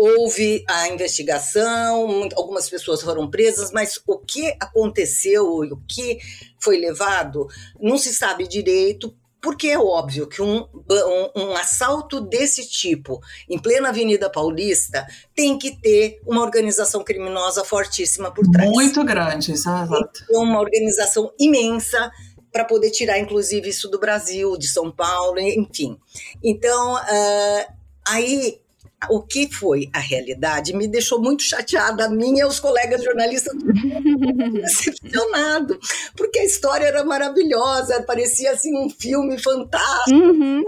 [0.00, 6.18] Houve a investigação, algumas pessoas foram presas, mas o que aconteceu, o que
[6.58, 7.46] foi levado,
[7.78, 13.58] não se sabe direito, porque é óbvio que um, um, um, assalto desse tipo, em
[13.58, 18.70] plena Avenida Paulista, tem que ter uma organização criminosa fortíssima por trás.
[18.70, 20.24] Muito grande, exato.
[20.30, 22.10] Uma organização imensa
[22.50, 25.98] para poder tirar, inclusive, isso do Brasil, de São Paulo, enfim.
[26.42, 27.72] Então, uh,
[28.06, 28.60] aí
[29.08, 33.54] o que foi a realidade me deixou muito chateada, a minha e os colegas jornalistas
[34.52, 35.78] decepcionado,
[36.16, 40.18] porque a história era maravilhosa, parecia assim um filme fantástico.
[40.18, 40.62] Uhum.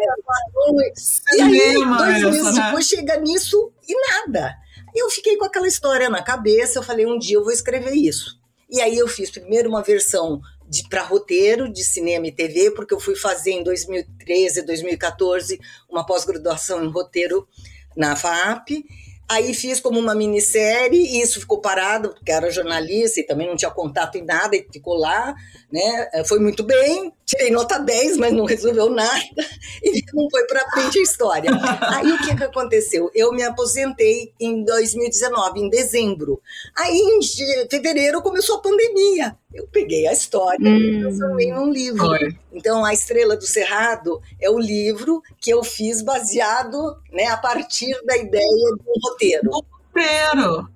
[1.35, 2.65] e aí, dois meses né?
[2.65, 4.57] depois, chega nisso e nada.
[4.95, 8.41] Eu fiquei com aquela história na cabeça, eu falei, um dia eu vou escrever isso.
[8.71, 10.41] E aí eu fiz primeiro uma versão
[10.89, 16.83] para roteiro de cinema e TV, porque eu fui fazer em 2013, 2014 uma pós-graduação
[16.83, 17.47] em roteiro
[17.97, 18.85] na FAP.
[19.31, 23.57] Aí fiz como uma minissérie, e isso ficou parado, porque era jornalista e também não
[23.57, 25.35] tinha contato em nada, e ficou lá,
[25.73, 26.11] né?
[26.27, 29.23] Foi muito bem, tirei nota 10, mas não resolveu nada,
[29.83, 31.51] e não foi para frente a história.
[31.95, 33.11] Aí o que, que aconteceu?
[33.15, 36.41] Eu me aposentei em 2019, em dezembro.
[36.77, 39.37] Aí em fevereiro começou a pandemia.
[39.53, 40.77] Eu peguei a história hum.
[40.77, 42.09] e transformei num livro.
[42.53, 47.93] Então, A Estrela do Cerrado é o livro que eu fiz baseado né, a partir
[48.05, 49.51] da ideia do roteiro.
[49.51, 50.69] Roteiro!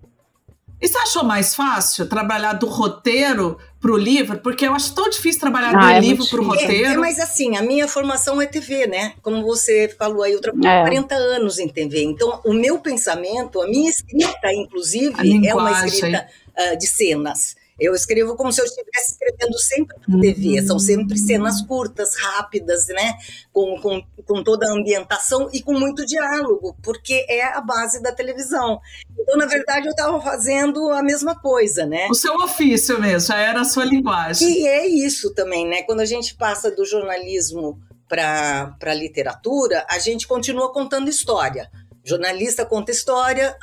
[0.81, 4.39] E você achou mais fácil trabalhar do roteiro para o livro?
[4.39, 6.95] Porque eu acho tão difícil trabalhar ah, do é livro para o roteiro.
[6.95, 9.15] É, mas assim, a minha formação é TV, né?
[9.23, 10.81] Como você falou aí, eu trabalho é.
[10.81, 12.03] 40 anos em TV.
[12.03, 16.27] Então, o meu pensamento, a minha escrita, inclusive, é uma escrita
[16.59, 17.56] uh, de cenas.
[17.79, 20.63] Eu escrevo como se eu estivesse escrevendo sempre para TV.
[20.67, 23.15] São sempre cenas curtas, rápidas, né?
[23.53, 28.13] Com, com, com toda a ambientação e com muito diálogo, porque é a base da
[28.13, 28.81] televisão.
[29.19, 32.09] Então, na verdade, eu estava fazendo a mesma coisa, né?
[32.11, 34.49] O seu ofício mesmo, já era a sua linguagem.
[34.49, 35.83] E é isso também, né?
[35.83, 41.71] Quando a gente passa do jornalismo para a literatura, a gente continua contando história.
[42.05, 43.57] Jornalista conta história,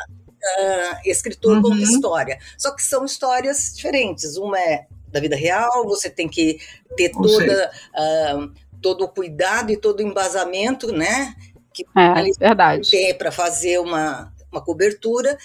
[0.44, 1.62] uh, escritor uhum.
[1.62, 2.40] conta história.
[2.58, 4.38] Só que são histórias diferentes.
[4.38, 6.60] Uma é da vida real, você tem que
[6.98, 8.52] ter toda, uh,
[8.82, 11.36] todo o cuidado e todo o embasamento, né?
[11.72, 12.90] Que é, verdade.
[12.90, 15.38] tem para fazer uma, uma cobertura.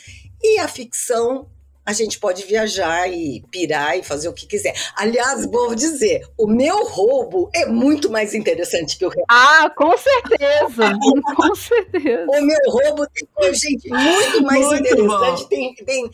[0.42, 1.48] E a ficção
[1.88, 4.74] a gente pode viajar e pirar e fazer o que quiser.
[4.94, 9.24] Aliás, vou dizer, o meu roubo é muito mais interessante que o resto.
[9.26, 10.92] Ah, com certeza,
[11.34, 12.26] com certeza.
[12.28, 15.42] O meu roubo tem gente muito mais muito interessante.
[15.44, 15.48] Bom.
[15.48, 16.10] Tem, tem uh,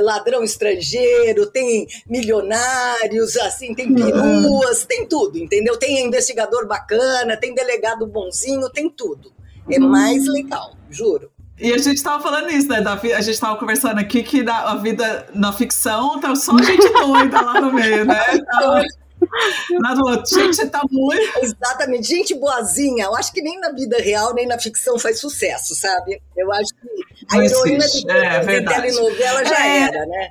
[0.00, 4.86] ladrão estrangeiro, tem milionários, assim, tem peruas, uhum.
[4.86, 5.76] tem tudo, entendeu?
[5.76, 9.32] Tem investigador bacana, tem delegado bonzinho, tem tudo.
[9.68, 9.88] É uhum.
[9.88, 11.32] mais legal, juro.
[11.58, 12.80] E a gente tava falando isso, né?
[12.80, 16.88] Da, a gente tava conversando aqui que na, a vida na ficção tá só gente
[16.92, 18.22] doida lá no meio, né?
[18.34, 18.82] Então,
[19.80, 20.34] Nada outro.
[20.34, 21.38] Gente, tá muito.
[21.42, 23.04] Exatamente, gente boazinha.
[23.04, 26.20] Eu acho que nem na vida real, nem na ficção faz sucesso, sabe?
[26.36, 29.78] Eu acho que a Não heroína de, é, de telenovela já é.
[29.80, 30.30] era, né?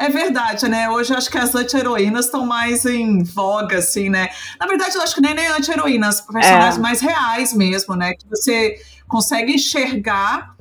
[0.00, 0.90] É verdade, né?
[0.90, 4.28] Hoje eu acho que as anti-heroínas estão mais em voga, assim, né?
[4.58, 6.80] Na verdade, eu acho que nem, nem anti-heroínas, personagens é.
[6.80, 8.14] mais reais mesmo, né?
[8.14, 8.76] Que você
[9.08, 10.54] consegue enxergar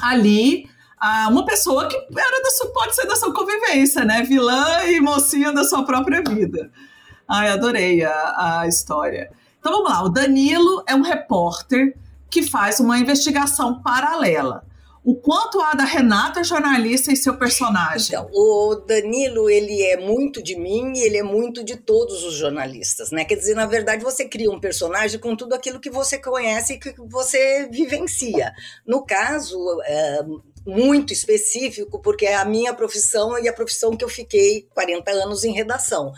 [0.00, 0.68] ali
[1.00, 4.22] ah, uma pessoa que era da sua, pode ser da sua convivência, né?
[4.22, 6.70] Vilã e mocinha da sua própria vida.
[7.28, 9.30] Ai, adorei a, a história.
[9.60, 11.96] Então vamos lá, o Danilo é um repórter
[12.30, 14.64] que faz uma investigação paralela.
[15.08, 18.08] O quanto há da Renata jornalista e seu personagem?
[18.08, 22.34] Então, o Danilo, ele é muito de mim e ele é muito de todos os
[22.34, 23.24] jornalistas, né?
[23.24, 26.78] Quer dizer, na verdade, você cria um personagem com tudo aquilo que você conhece e
[26.78, 28.52] que você vivencia.
[28.86, 30.20] No caso, é,
[30.66, 35.42] muito específico, porque é a minha profissão e a profissão que eu fiquei 40 anos
[35.42, 36.12] em redação.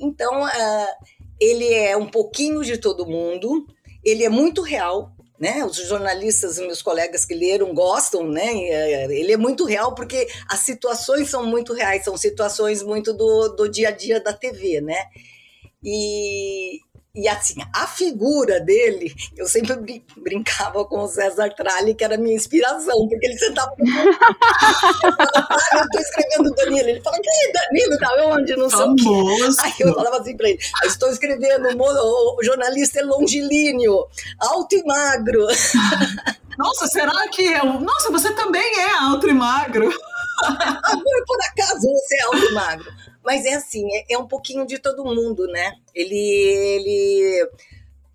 [0.00, 1.06] Então, uh,
[1.38, 3.64] ele é um pouquinho de todo mundo,
[4.04, 5.11] ele é muito real,
[5.42, 5.64] né?
[5.64, 8.46] Os jornalistas, meus colegas que leram, gostam, né?
[8.46, 13.48] É, ele é muito real porque as situações são muito reais, são situações muito do,
[13.48, 15.04] do dia a dia da TV, né?
[15.82, 16.78] E,
[17.14, 22.14] e assim, a figura dele, eu sempre brin brincava com o César Tralli, que era
[22.14, 23.70] a minha inspiração, porque ele sentava.
[23.84, 23.84] eu
[25.82, 26.88] estou escrevendo Danilo.
[26.88, 27.98] Ele fala, quem é Danilo?
[27.98, 28.56] Tá onde?
[28.56, 29.04] Não sei o quê.
[29.62, 34.06] Aí eu falava assim para ele: estou escrevendo, o jornalista é longilíneo,
[34.38, 35.48] alto e magro.
[36.56, 37.78] Nossa, será que eu.
[37.78, 39.92] Nossa, você também é alto e magro.
[40.42, 42.92] Agora, por acaso, você é alto e magro.
[43.24, 45.72] Mas é assim, é, é um pouquinho de todo mundo, né?
[45.94, 47.50] Ele, ele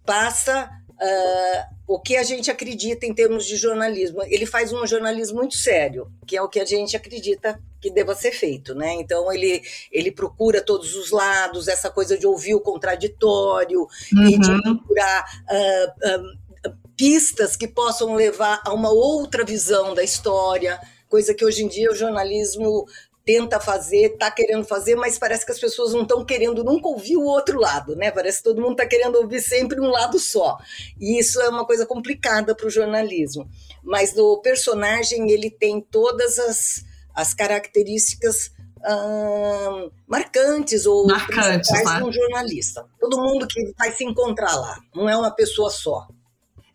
[0.05, 4.21] passa uh, o que a gente acredita em termos de jornalismo.
[4.23, 8.15] Ele faz um jornalismo muito sério, que é o que a gente acredita que deva
[8.15, 8.93] ser feito, né?
[8.95, 9.61] Então ele,
[9.91, 14.27] ele procura todos os lados, essa coisa de ouvir o contraditório uhum.
[14.27, 14.61] e de uhum.
[14.61, 21.45] procurar uh, uh, pistas que possam levar a uma outra visão da história, coisa que
[21.45, 22.85] hoje em dia o jornalismo
[23.27, 27.17] tenta fazer, está querendo fazer, mas parece que as pessoas não estão querendo nunca ouvir
[27.17, 28.09] o outro lado, né?
[28.09, 30.57] Parece que todo mundo está querendo ouvir sempre um lado só.
[30.97, 33.45] E isso é uma coisa complicada para o jornalismo.
[33.83, 41.97] Mas o personagem ele tem todas as, as características hum, marcantes ou marcantes né?
[41.97, 42.85] de um jornalista.
[42.97, 46.07] Todo mundo que vai se encontrar lá, não é uma pessoa só.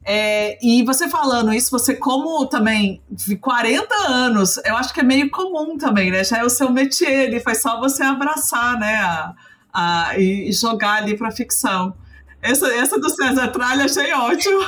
[0.05, 5.05] É, e você falando isso, você como também de 40 anos, eu acho que é
[5.05, 6.25] meio comum também, né?
[6.25, 8.97] Já é o seu métier, ele faz só você abraçar, né?
[8.97, 9.35] A,
[9.73, 11.95] a, e jogar ali para ficção.
[12.43, 14.61] Essa, essa do César Tralha achei ótimo.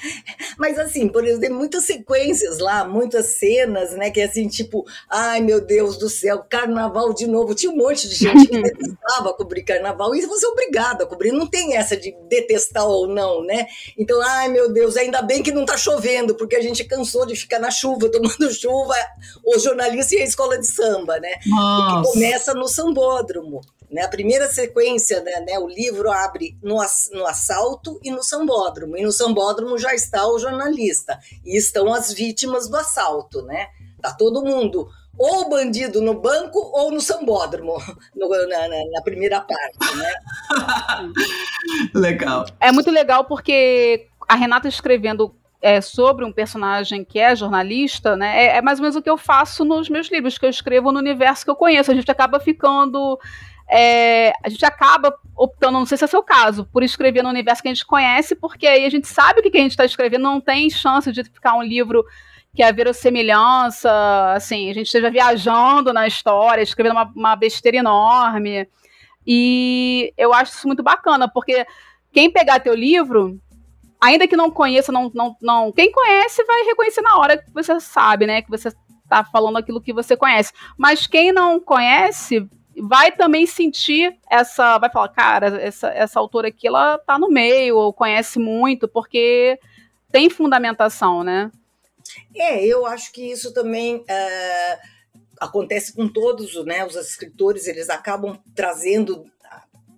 [0.58, 4.10] Mas assim, por exemplo, tem muitas sequências lá, muitas cenas, né?
[4.10, 7.54] Que é assim, tipo, ai meu Deus do céu, carnaval de novo.
[7.54, 11.32] Tinha um monte de gente que detestava cobrir carnaval e você é obrigado a cobrir.
[11.32, 13.66] Não tem essa de detestar ou não, né?
[13.98, 17.34] Então, ai meu Deus, ainda bem que não tá chovendo, porque a gente cansou de
[17.34, 18.94] ficar na chuva, tomando chuva,
[19.46, 21.32] os jornalistas e a escola de samba, né?
[21.42, 23.62] Que começa no sambódromo.
[23.90, 24.02] Né?
[24.02, 26.76] A primeira sequência, né, né, o livro abre no,
[27.12, 28.96] no assalto e no sambódromo.
[28.96, 31.18] E no sambódromo já está o jornalista.
[31.44, 33.68] E estão as vítimas do assalto, né?
[34.00, 37.76] Tá todo mundo ou bandido no banco ou no sambódromo,
[38.14, 40.12] no, na, na, na, primeira parte, né?
[41.94, 42.46] legal.
[42.60, 48.44] É muito legal porque a Renata escrevendo é, sobre um personagem que é jornalista, né?
[48.44, 50.92] É, é, mais ou menos o que eu faço nos meus livros, que eu escrevo
[50.92, 51.90] no universo que eu conheço.
[51.90, 53.18] A gente acaba ficando
[53.66, 57.30] é, a gente acaba optando, não sei se é o seu caso, por escrever no
[57.30, 59.86] universo que a gente conhece, porque aí a gente sabe o que, a gente está
[59.86, 62.04] escrevendo, não tem chance de ficar um livro
[62.54, 63.90] que a verossemelhança,
[64.34, 68.68] assim, a gente esteja viajando na história, escrevendo uma, uma besteira enorme.
[69.26, 71.66] E eu acho isso muito bacana, porque
[72.12, 73.40] quem pegar teu livro,
[74.04, 75.72] ainda que não conheça, não, não, não.
[75.72, 78.42] Quem conhece vai reconhecer na hora que você sabe, né?
[78.42, 80.52] Que você está falando aquilo que você conhece.
[80.76, 86.66] Mas quem não conhece vai também sentir essa, vai falar, cara, essa, essa autora aqui,
[86.66, 89.58] ela tá no meio, ou conhece muito, porque
[90.10, 91.50] tem fundamentação, né?
[92.34, 94.78] É, eu acho que isso também é,
[95.40, 99.24] acontece com todos né, os escritores, eles acabam trazendo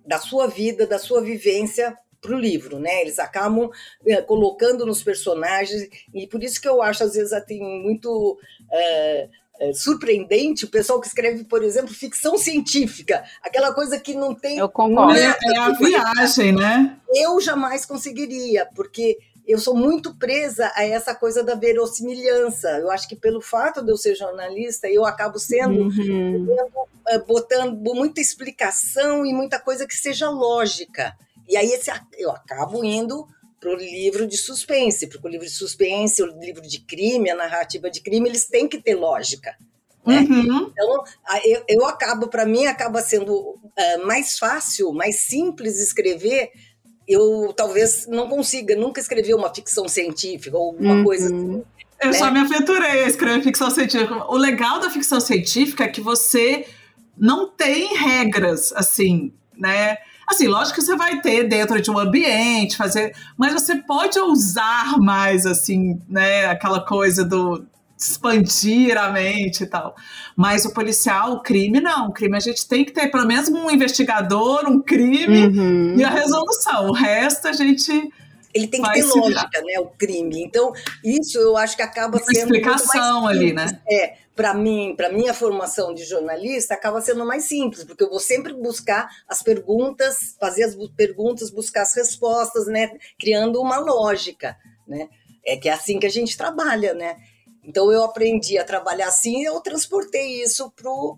[0.05, 3.01] da sua vida, da sua vivência para o livro, né?
[3.01, 3.69] Eles acabam
[4.05, 8.37] é, colocando nos personagens, e por isso que eu acho, às vezes, tem muito.
[8.71, 14.35] É, é, surpreendente o pessoal que escreve, por exemplo, ficção científica, aquela coisa que não
[14.35, 14.59] tem.
[14.59, 15.17] Eu concordo.
[15.17, 16.95] É, é a viagem, né?
[17.11, 22.69] Eu jamais conseguiria, porque eu sou muito presa a essa coisa da verossimilhança.
[22.79, 26.47] Eu acho que pelo fato de eu ser jornalista, eu acabo sendo uhum.
[27.25, 31.15] Botando muita explicação e muita coisa que seja lógica.
[31.47, 33.27] E aí esse, eu acabo indo
[33.59, 37.35] para o livro de suspense, porque o livro de suspense, o livro de crime, a
[37.35, 39.55] narrativa de crime, eles têm que ter lógica.
[40.05, 40.19] Né?
[40.19, 40.71] Uhum.
[40.71, 41.03] Então,
[41.43, 46.51] eu, eu acabo, para mim, acaba sendo uh, mais fácil, mais simples escrever.
[47.05, 51.03] Eu talvez não consiga nunca escrever uma ficção científica ou alguma uhum.
[51.03, 51.63] coisa assim.
[51.99, 52.13] Eu né?
[52.13, 54.31] só me aventurei a escrever ficção científica.
[54.31, 56.65] O legal da ficção científica é que você
[57.17, 59.97] não tem regras, assim, né?
[60.27, 64.97] Assim, lógico que você vai ter dentro de um ambiente, fazer, mas você pode usar
[64.99, 67.65] mais, assim, né, aquela coisa do
[67.97, 69.95] expandir a mente e tal.
[70.35, 72.09] Mas o policial, o crime, não.
[72.09, 75.95] O crime a gente tem que ter pelo menos um investigador, um crime uhum.
[75.97, 76.89] e a resolução.
[76.89, 77.91] O resto a gente.
[78.53, 79.79] Ele tem que ter lógica, né?
[79.79, 80.43] O crime.
[80.43, 80.71] Então,
[81.03, 82.37] isso eu acho que acaba Uma sendo.
[82.37, 83.79] explicação ali, né?
[83.89, 88.19] É, para mim, para minha formação de jornalista, acaba sendo mais simples, porque eu vou
[88.19, 92.91] sempre buscar as perguntas, fazer as perguntas, buscar as respostas, né?
[93.19, 94.55] Criando uma lógica,
[94.87, 95.09] né?
[95.43, 97.17] É que é assim que a gente trabalha, né?
[97.63, 101.17] Então eu aprendi a trabalhar assim e eu transportei isso pro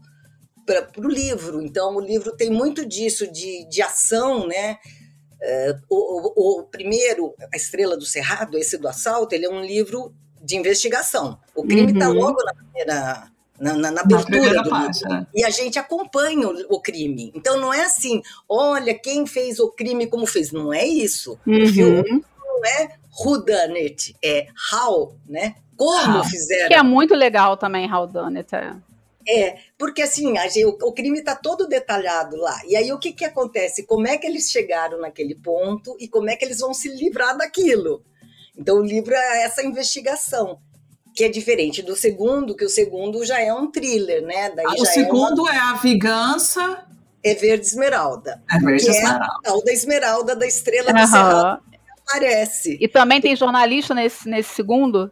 [0.66, 1.62] para o livro.
[1.62, 4.78] Então o livro tem muito disso de, de ação, né?
[5.42, 9.62] É, o, o, o, primeiro, A Estrela do Cerrado, esse do assalto, ele é um
[9.62, 11.38] livro de investigação.
[11.56, 12.16] O crime está uhum.
[12.16, 13.30] logo na primeira.
[13.60, 15.14] Na, na, na abertura na do livro.
[15.14, 15.26] É.
[15.36, 17.30] E a gente acompanha o, o, crime.
[17.36, 20.54] Então não é assim, olha quem fez o crime como fez.
[20.54, 21.38] Não é isso.
[21.46, 21.64] Uhum.
[21.64, 25.56] O filme não é who done it, é how, né?
[25.76, 26.70] Como ah, fizeram.
[26.70, 28.56] Que é muito legal também, how done it.
[28.56, 28.76] É.
[29.28, 32.60] É, porque assim, a, o, o, crime está todo detalhado lá.
[32.66, 33.86] E aí o que, que acontece?
[33.86, 37.38] Como é que eles chegaram naquele ponto e como é que eles vão se livrar
[37.38, 38.04] daquilo?
[38.60, 40.60] Então, o livro é essa investigação,
[41.16, 44.50] que é diferente do segundo, que o segundo já é um thriller, né?
[44.50, 45.56] Daí ah, o segundo é, uma...
[45.56, 46.86] é, A Vingança.
[47.24, 48.42] É Verde Esmeralda.
[48.50, 49.26] É Verde que Esmeralda.
[49.26, 51.02] É a tal da Esmeralda da Estrela uhum.
[51.02, 51.64] do Cerrado.
[52.08, 52.78] Aparece.
[52.82, 55.12] E também tem jornalista nesse, nesse segundo?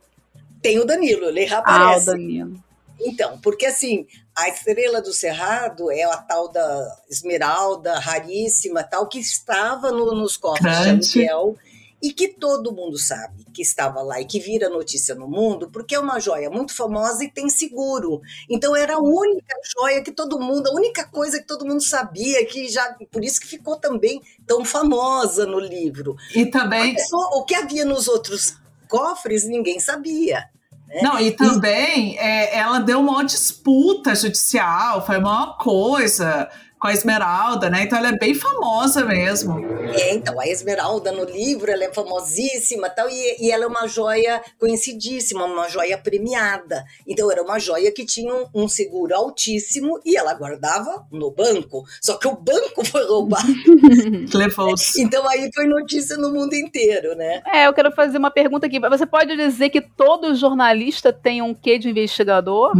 [0.61, 2.09] Tem o Danilo, ele reaparece.
[2.09, 2.63] Ah, o Danilo.
[2.99, 9.19] Então, porque assim, a estrela do Cerrado é a tal da esmeralda raríssima, tal que
[9.19, 11.07] estava no, nos cofres Grande.
[11.07, 11.57] de aluguel
[12.01, 15.95] e que todo mundo sabe que estava lá e que vira notícia no mundo, porque
[15.95, 18.21] é uma joia muito famosa e tem seguro.
[18.49, 22.45] Então era a única joia que todo mundo, a única coisa que todo mundo sabia,
[22.45, 26.15] que já por isso que ficou também tão famosa no livro.
[26.35, 26.95] E também
[27.33, 28.55] o que havia nos outros
[28.87, 30.45] cofres ninguém sabia.
[30.87, 31.01] Né?
[31.01, 32.17] Não, e também e...
[32.17, 36.49] É, ela deu uma disputa judicial, foi uma coisa
[36.79, 37.83] com a Esmeralda, né?
[37.83, 39.59] Então ela é bem famosa mesmo.
[39.93, 43.87] É, então, a Esmeralda no livro, ela é famosíssima tal, e, e ela é uma
[43.87, 46.85] joia conhecidíssima, uma joia premiada.
[47.07, 51.83] Então era uma joia que tinha um, um seguro altíssimo e ela guardava no banco.
[52.01, 53.47] Só que o banco foi roubado.
[54.33, 55.01] Levou-se.
[55.01, 57.41] então aí foi notícia no mundo inteiro, né?
[57.47, 58.79] É, eu quero fazer uma pergunta aqui.
[58.79, 62.73] Você pode dizer que todo jornalista tem um quê de investigador?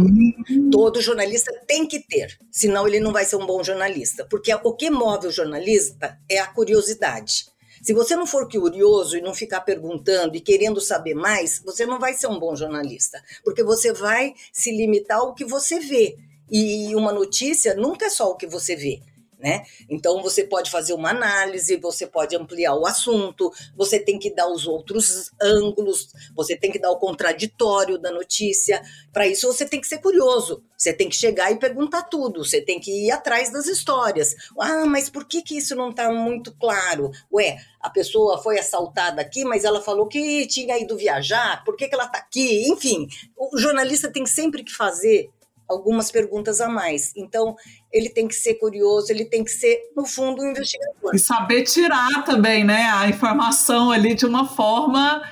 [0.70, 4.52] Todo jornalista tem que ter, senão ele não vai ser um bom jornalista jornalista, porque
[4.54, 7.46] o que move o jornalista é a curiosidade.
[7.82, 11.98] Se você não for curioso e não ficar perguntando e querendo saber mais, você não
[11.98, 16.16] vai ser um bom jornalista, porque você vai se limitar ao que você vê.
[16.50, 19.00] E uma notícia nunca é só o que você vê.
[19.38, 19.62] Né?
[19.88, 24.48] Então você pode fazer uma análise, você pode ampliar o assunto, você tem que dar
[24.48, 28.82] os outros ângulos, você tem que dar o contraditório da notícia.
[29.12, 32.60] Para isso você tem que ser curioso, você tem que chegar e perguntar tudo, você
[32.60, 34.34] tem que ir atrás das histórias.
[34.58, 37.12] Ah, mas por que, que isso não está muito claro?
[37.32, 41.86] Ué, a pessoa foi assaltada aqui, mas ela falou que tinha ido viajar, por que,
[41.86, 42.68] que ela está aqui?
[42.68, 45.30] Enfim, o jornalista tem sempre que fazer
[45.68, 47.12] algumas perguntas a mais.
[47.16, 47.54] Então,
[47.92, 51.14] ele tem que ser curioso, ele tem que ser, no fundo, um investigador.
[51.14, 55.22] E saber tirar também, né, a informação ali de uma forma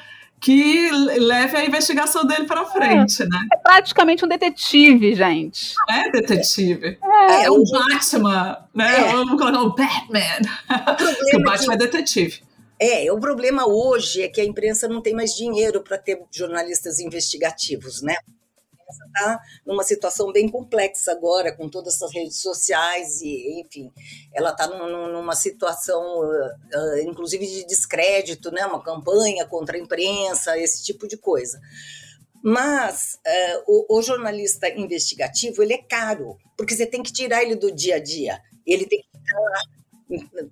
[0.40, 3.38] que leve a investigação dele para frente, é, né?
[3.52, 5.74] É praticamente um detetive, gente.
[5.88, 6.98] É detetive.
[7.02, 9.08] É, é um Batman, né?
[9.08, 9.12] É.
[9.12, 10.20] Vamos colocar o Batman.
[11.32, 12.42] O, o Batman é detetive.
[12.78, 17.00] É, o problema hoje é que a imprensa não tem mais dinheiro para ter jornalistas
[17.00, 18.14] investigativos, né?
[18.88, 23.92] Está numa situação bem complexa agora, com todas essas redes sociais, e enfim,
[24.34, 28.64] ela está numa situação, uh, inclusive, de descrédito, né?
[28.66, 31.60] uma campanha contra a imprensa, esse tipo de coisa.
[32.42, 37.56] Mas uh, o, o, jornalista investigativo ele é caro, porque você tem que tirar ele
[37.56, 39.60] do dia a dia, ele tem que ficar lá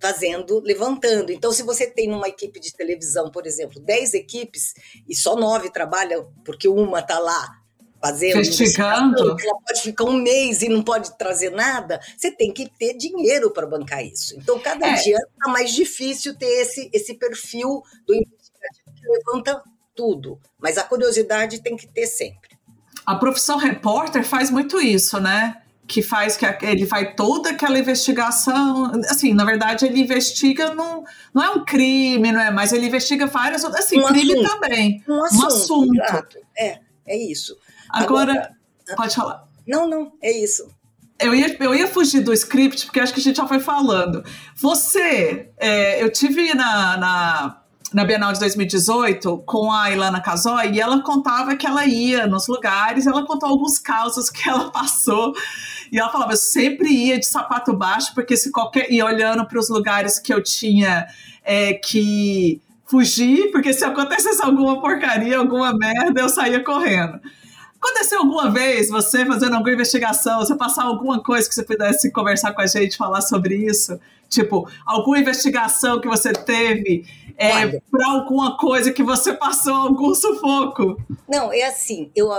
[0.00, 1.30] fazendo, levantando.
[1.30, 4.74] Então, se você tem numa equipe de televisão, por exemplo, 10 equipes
[5.08, 7.63] e só nove trabalham porque uma está lá
[8.04, 12.94] fazendo ela pode ficar um mês e não pode trazer nada, você tem que ter
[12.94, 14.36] dinheiro para bancar isso.
[14.36, 14.94] Então, cada é.
[14.96, 19.62] dia está mais difícil ter esse, esse perfil do investigativo que levanta
[19.94, 20.38] tudo.
[20.60, 22.50] Mas a curiosidade tem que ter sempre.
[23.06, 25.62] A profissão repórter faz muito isso, né?
[25.86, 28.92] Que faz que ele vai toda aquela investigação.
[29.08, 32.50] Assim, na verdade, ele investiga, não, não é um crime, não é?
[32.50, 33.84] Mas ele investiga várias outras.
[33.84, 34.60] Assim, um crime assunto.
[34.60, 35.04] também.
[35.08, 35.44] Um assunto.
[35.44, 36.38] Um assunto.
[36.56, 37.56] É, é isso.
[37.94, 38.56] Agora, Agora,
[38.96, 39.44] pode falar.
[39.66, 40.68] Não, não, é isso.
[41.18, 44.24] Eu ia, eu ia fugir do script, porque acho que a gente já foi falando.
[44.56, 50.80] Você, é, eu tive na, na, na Bienal de 2018 com a Ilana Casoy e
[50.80, 55.32] ela contava que ela ia nos lugares, ela contou alguns casos que ela passou
[55.92, 59.58] e ela falava, eu sempre ia de sapato baixo porque se qualquer e olhando para
[59.58, 61.06] os lugares que eu tinha
[61.44, 67.20] é, que fugir, porque se acontecesse alguma porcaria, alguma merda, eu saía correndo.
[67.84, 72.54] Aconteceu alguma vez você fazendo alguma investigação, você passar alguma coisa que você pudesse conversar
[72.54, 74.00] com a gente, falar sobre isso?
[74.34, 77.04] Tipo, alguma investigação que você teve
[77.36, 80.96] é, para alguma coisa que você passou algum sufoco.
[81.28, 82.30] Não, é assim, eu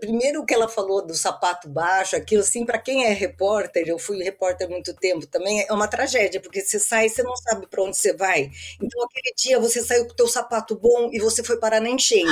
[0.00, 3.98] primeiro o que ela falou do sapato baixo, aquilo assim, para quem é repórter, eu
[3.98, 7.66] fui repórter há muito tempo também, é uma tragédia, porque você sai, você não sabe
[7.66, 8.50] para onde você vai.
[8.80, 11.88] Então aquele dia você saiu com o teu sapato bom e você foi parar na
[11.88, 12.28] enchente.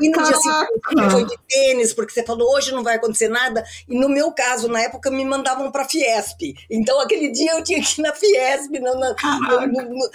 [0.00, 0.32] E no Caraca.
[0.32, 3.64] dia seguinte você foi de tênis, porque você falou, hoje não vai acontecer nada.
[3.88, 6.54] E no meu caso, na época, me mandavam para Fiesp.
[6.70, 10.10] Então aquele dia eu tinha que ir na Fiesp, no,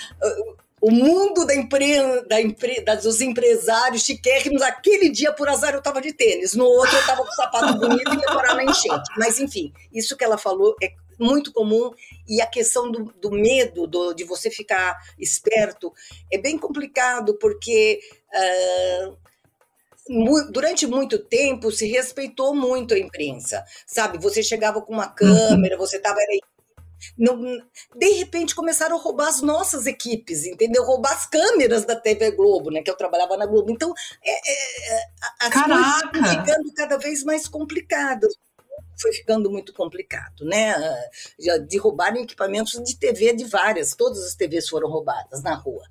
[0.81, 6.01] o mundo da empresa, da empre, dos empresários chiquérrimos, aquele dia, por azar, eu estava
[6.01, 9.09] de tênis, no outro eu estava com sapato bonito e ia parar na enchente.
[9.17, 11.91] Mas, enfim, isso que ela falou é muito comum
[12.27, 15.93] e a questão do, do medo do, de você ficar esperto
[16.31, 17.99] é bem complicado, porque
[18.33, 19.17] uh,
[20.51, 24.17] durante muito tempo se respeitou muito a imprensa, sabe?
[24.17, 25.15] Você chegava com uma uhum.
[25.15, 26.19] câmera, você estava
[27.17, 27.41] não,
[27.95, 30.83] de repente começaram a roubar as nossas equipes, entendeu?
[30.83, 32.81] Roubar as câmeras da TV Globo, né?
[32.81, 33.71] Que eu trabalhava na Globo.
[33.71, 33.93] Então,
[34.23, 35.05] é, é, é
[35.41, 36.09] as Caraca.
[36.09, 38.33] coisas estão ficando cada vez mais complicadas.
[39.01, 40.75] Foi ficando muito complicado, né?
[41.67, 45.83] De roubarem equipamentos de TV de várias, todas as TVs foram roubadas na rua.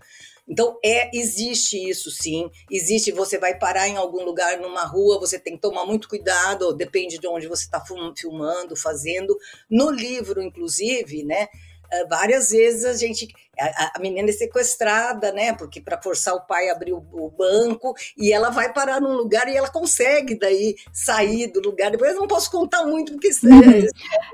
[0.48, 2.50] Então, é existe isso sim.
[2.70, 6.72] Existe, você vai parar em algum lugar numa rua, você tem que tomar muito cuidado,
[6.72, 7.84] depende de onde você está
[8.16, 9.36] filmando, fazendo.
[9.68, 11.48] No livro, inclusive, né?
[11.90, 13.28] Eh, várias vezes a gente
[13.58, 15.52] a, a menina é sequestrada, né?
[15.52, 19.14] Porque para forçar o pai a abrir o, o, banco e ela vai parar num
[19.14, 21.90] lugar e ela consegue daí sair do lugar.
[21.90, 23.86] Depois eu não posso contar muito porque uhum.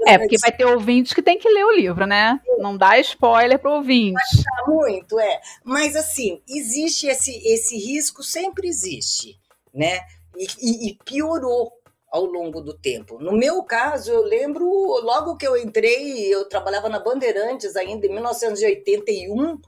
[0.06, 2.38] é, é porque vai ter ouvintes que tem que ler o livro, né?
[2.58, 4.20] Não dá spoiler para ouvinte.
[4.66, 5.40] muito, é.
[5.62, 9.38] Mas assim existe esse esse risco sempre existe,
[9.72, 10.00] né?
[10.36, 11.72] e, e, e piorou
[12.14, 13.18] ao longo do tempo.
[13.18, 14.64] No meu caso, eu lembro,
[15.02, 19.58] logo que eu entrei, eu trabalhava na Bandeirantes ainda em 1981,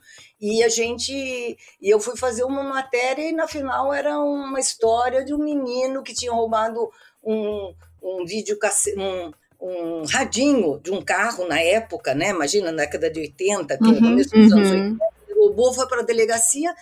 [0.40, 5.24] e a gente e eu fui fazer uma matéria e na final era uma história
[5.24, 6.88] de um menino que tinha roubado
[7.24, 8.56] um, um vídeo
[8.96, 12.28] um, um radinho de um carro na época, né?
[12.28, 14.58] Imagina, na década de 80, que uhum, no começo dos uhum.
[14.58, 16.72] anos 80, ele roubou, foi para a delegacia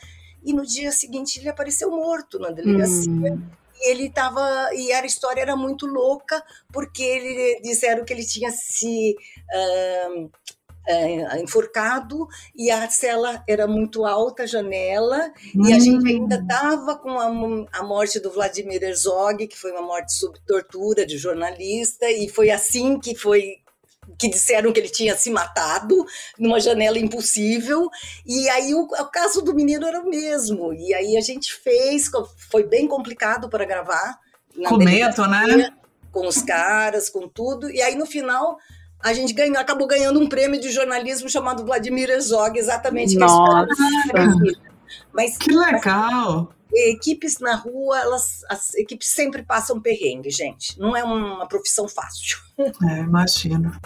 [0.44, 3.10] e no dia seguinte ele apareceu morto na delegacia.
[3.10, 8.50] Uhum ele estava e a história era muito louca porque ele disseram que ele tinha
[8.50, 9.16] se
[9.54, 15.66] uh, uh, enforcado e a cela era muito alta, a janela hum.
[15.66, 17.26] e a gente ainda estava com a,
[17.78, 22.50] a, morte do Vladimir Herzog que foi uma morte sob tortura de jornalista e foi
[22.50, 23.63] assim que foi
[24.18, 26.06] que disseram que ele tinha se matado
[26.38, 27.90] numa janela impossível.
[28.26, 30.72] E aí o, o, caso do menino era o mesmo.
[30.72, 32.10] E aí a gente fez,
[32.50, 34.18] foi bem complicado para gravar.
[34.68, 35.70] Comento, né?
[36.12, 37.70] Com os caras, com tudo.
[37.70, 38.56] E aí no final
[39.00, 43.16] a gente ganhou, acabou ganhando um prêmio de jornalismo chamado Vladimir Herzog, exatamente.
[43.16, 43.66] Nossa!
[45.12, 46.54] Mas, que legal!
[46.74, 50.78] equipes na rua, elas, as equipes sempre passam perrengue, gente.
[50.78, 52.38] Não é uma profissão fácil.
[52.58, 53.78] É, imagino.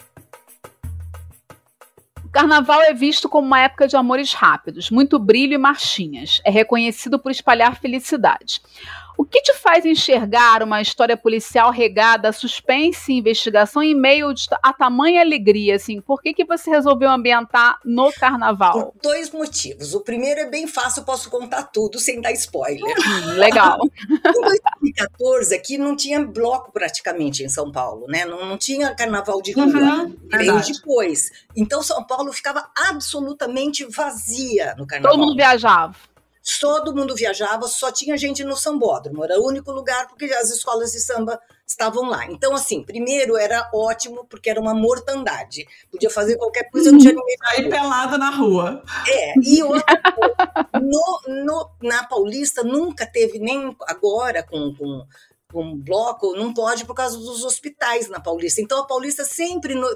[2.29, 6.43] O carnaval é visto como uma época de amores rápidos, muito brilho e marchinhas.
[6.45, 8.61] É reconhecido por espalhar felicidade.
[9.19, 14.33] O que te faz enxergar uma história policial regada a suspense e investigação em meio
[14.63, 15.75] a tamanha alegria?
[15.75, 18.93] Assim, por que, que você resolveu ambientar no carnaval?
[18.93, 19.93] Por dois motivos.
[19.93, 22.95] O primeiro é bem fácil, eu posso contar tudo sem dar spoiler.
[23.35, 23.81] Legal.
[24.09, 28.25] em 2014, aqui não tinha bloco praticamente em São Paulo, né?
[28.25, 29.67] Não, não tinha carnaval de rua.
[29.67, 31.33] Uhum, veio depois.
[31.57, 35.17] Então São Paulo ficava absolutamente vazia no carnaval.
[35.17, 35.97] Todo mundo viajava
[36.57, 40.93] todo mundo viajava, só tinha gente no sambódromo, era o único lugar porque as escolas
[40.93, 42.25] de samba estavam lá.
[42.27, 47.13] Então, assim, primeiro era ótimo porque era uma mortandade, podia fazer qualquer coisa, não tinha
[47.13, 47.37] ninguém.
[47.43, 48.83] Aí pelada na rua.
[49.07, 50.01] É, e outra
[50.81, 55.07] no, no, na Paulista nunca teve, nem agora com, com
[55.51, 58.61] com bloco, não pode por causa dos hospitais na Paulista.
[58.61, 59.89] Então a Paulista sempre no,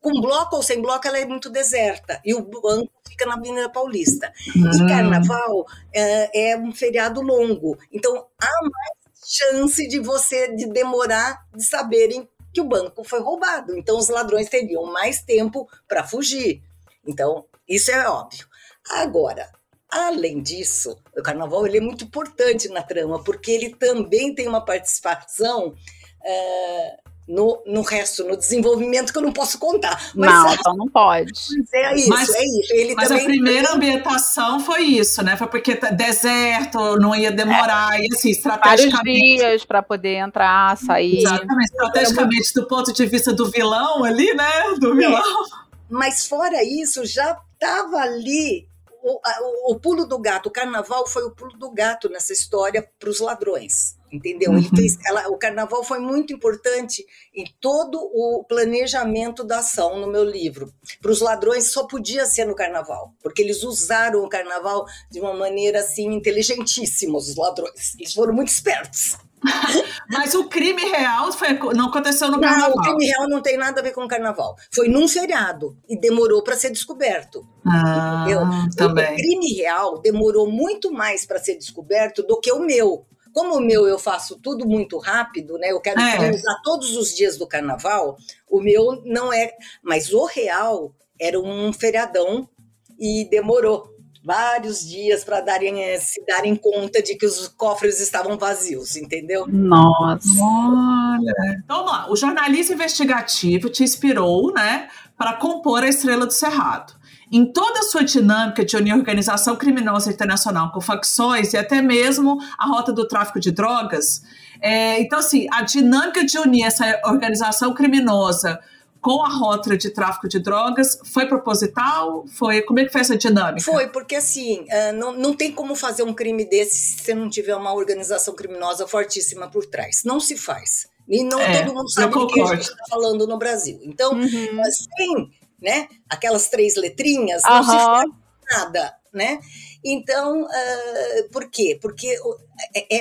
[0.00, 2.20] com bloco ou sem bloco, ela é muito deserta.
[2.24, 4.32] E o banco fica na Avenida Paulista.
[4.54, 7.78] E carnaval é, é, um feriado longo.
[7.92, 13.76] Então, há mais chance de você de demorar de saberem que o banco foi roubado.
[13.76, 16.62] Então, os ladrões teriam mais tempo para fugir.
[17.06, 18.46] Então, isso é óbvio.
[18.90, 19.50] Agora,
[19.94, 24.64] Além disso, o carnaval ele é muito importante na trama, porque ele também tem uma
[24.64, 30.10] participação uh, no, no resto, no desenvolvimento que eu não posso contar.
[30.14, 31.32] Mas, não, então não pode.
[31.72, 32.74] É isso, mas, é isso.
[32.74, 35.36] Ele mas também, a primeira ambientação foi isso, né?
[35.36, 39.18] Foi porque deserto, não ia demorar, é, e assim, estrategicamente.
[39.18, 41.18] Vários dias para poder entrar, sair.
[41.18, 44.74] Exatamente, estrategicamente, do ponto de vista do vilão ali, né?
[44.78, 44.96] Do é.
[44.96, 45.44] vilão.
[45.44, 45.64] É.
[45.88, 48.66] Mas fora isso, já estava ali
[49.02, 52.88] o, o, o, pulo do gato, o carnaval foi o pulo do gato nessa história
[52.98, 54.52] para os ladrões, entendeu?
[54.52, 54.62] Uhum.
[54.76, 60.24] Fez, ela, o carnaval foi muito importante em todo o planejamento da ação no meu
[60.24, 60.72] livro.
[61.00, 65.34] Para os ladrões só podia ser no carnaval, porque eles usaram o carnaval de uma
[65.34, 67.94] maneira assim inteligentíssima, os ladrões.
[67.98, 69.16] Eles foram muito espertos.
[70.10, 72.70] Mas o crime real foi, não aconteceu no carnaval.
[72.70, 74.56] Não, o crime real não tem nada a ver com o carnaval.
[74.70, 77.46] Foi num feriado e demorou para ser descoberto.
[77.66, 78.40] Ah, entendeu?
[78.76, 79.12] Também.
[79.12, 83.06] O crime real demorou muito mais para ser descoberto do que o meu.
[83.34, 85.72] Como o meu eu faço tudo muito rápido, né?
[85.72, 86.30] Eu quero é.
[86.30, 88.16] usar todos os dias do carnaval.
[88.48, 89.50] O meu não é,
[89.82, 92.48] mas o real era um feriadão
[92.96, 93.92] e demorou
[94.24, 99.46] vários dias para darem, eh, se darem conta de que os cofres estavam vazios, entendeu?
[99.48, 100.28] Nossa.
[100.40, 101.60] Olha.
[101.62, 102.10] Então, vamos lá.
[102.10, 106.94] O jornalista investigativo te inspirou, né, para compor a Estrela do Cerrado.
[107.34, 112.38] Em toda a sua dinâmica de unir organização criminosa internacional com facções e até mesmo
[112.56, 114.22] a rota do tráfico de drogas,
[114.60, 118.60] é, então, assim, a dinâmica de unir essa organização criminosa
[119.00, 122.24] com a rota de tráfico de drogas foi proposital?
[122.28, 123.64] Foi como é que foi essa dinâmica?
[123.64, 127.28] Foi porque assim ah, não, não tem como fazer um crime desse se você não
[127.28, 130.02] tiver uma organização criminosa fortíssima por trás.
[130.04, 130.86] Não se faz.
[131.08, 133.80] E não é, todo mundo sabe o que a gente está falando no Brasil.
[133.82, 134.62] Então, uhum.
[134.96, 135.30] sem
[135.64, 138.10] né, aquelas três letrinhas, não se faz
[138.52, 139.40] nada, né?
[139.82, 141.78] Então, uh, por quê?
[141.80, 142.14] Porque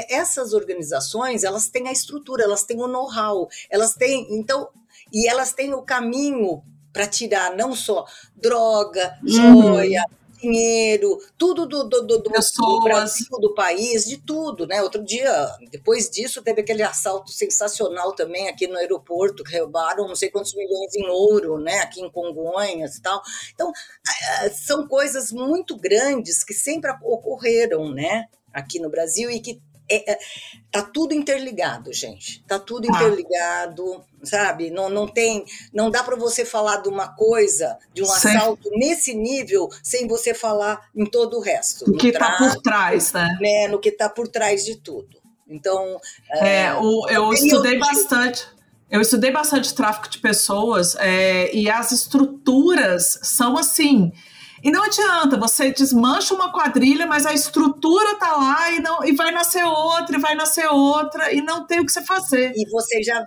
[0.09, 4.69] essas organizações, elas têm a estrutura, elas têm o know-how, elas têm, então,
[5.11, 8.05] e elas têm o caminho para tirar não só
[8.35, 9.29] droga, uhum.
[9.29, 10.05] joia,
[10.43, 14.81] dinheiro, tudo do, do, do, do, do, Brasil, do país, de tudo, né?
[14.81, 20.15] Outro dia, depois disso, teve aquele assalto sensacional também aqui no aeroporto, que roubaram não
[20.15, 21.79] sei quantos milhões em ouro, né?
[21.79, 23.21] Aqui em Congonhas e tal.
[23.53, 23.71] Então,
[24.53, 28.27] são coisas muito grandes que sempre ocorreram, né?
[28.53, 29.61] Aqui no Brasil e que
[29.93, 30.19] é, é,
[30.71, 32.43] tá tudo interligado, gente.
[32.47, 32.95] Tá tudo ah.
[32.95, 34.71] interligado, sabe?
[34.71, 38.29] Não, não tem, não dá para você falar de uma coisa, de um Sim.
[38.29, 41.89] assalto nesse nível, sem você falar em todo o resto.
[41.89, 43.37] O que está por trás, né?
[43.39, 43.67] né?
[43.67, 45.21] No que está por trás de tudo.
[45.47, 45.99] Então,
[46.31, 48.47] é, é o, eu estudei bastante.
[48.89, 54.11] Eu estudei bastante tráfico de pessoas é, e as estruturas são assim
[54.63, 59.11] e não adianta, você desmancha uma quadrilha, mas a estrutura tá lá e, não, e
[59.11, 62.53] vai nascer outra, e vai nascer outra, e não tem o que você fazer.
[62.55, 63.25] E você já.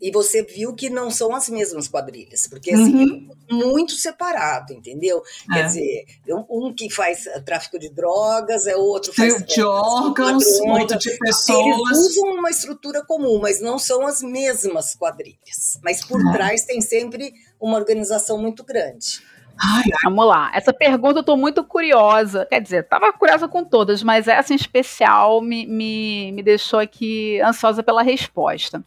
[0.00, 3.28] E você viu que não são as mesmas quadrilhas, porque assim, uhum.
[3.50, 5.20] é muito separado, entendeu?
[5.50, 5.54] É.
[5.54, 6.04] Quer dizer,
[6.48, 11.58] um que faz tráfico de drogas, é outro faz de órgãos, outro de pessoas.
[11.58, 15.78] Eles usam uma estrutura comum, mas não são as mesmas quadrilhas.
[15.82, 16.32] Mas por é.
[16.32, 19.20] trás tem sempre uma organização muito grande.
[19.60, 20.00] Ai, ai.
[20.04, 20.50] Vamos lá.
[20.54, 22.46] Essa pergunta eu tô muito curiosa.
[22.46, 27.40] Quer dizer, tava curiosa com todas, mas essa em especial me, me, me deixou aqui
[27.40, 28.82] ansiosa pela resposta.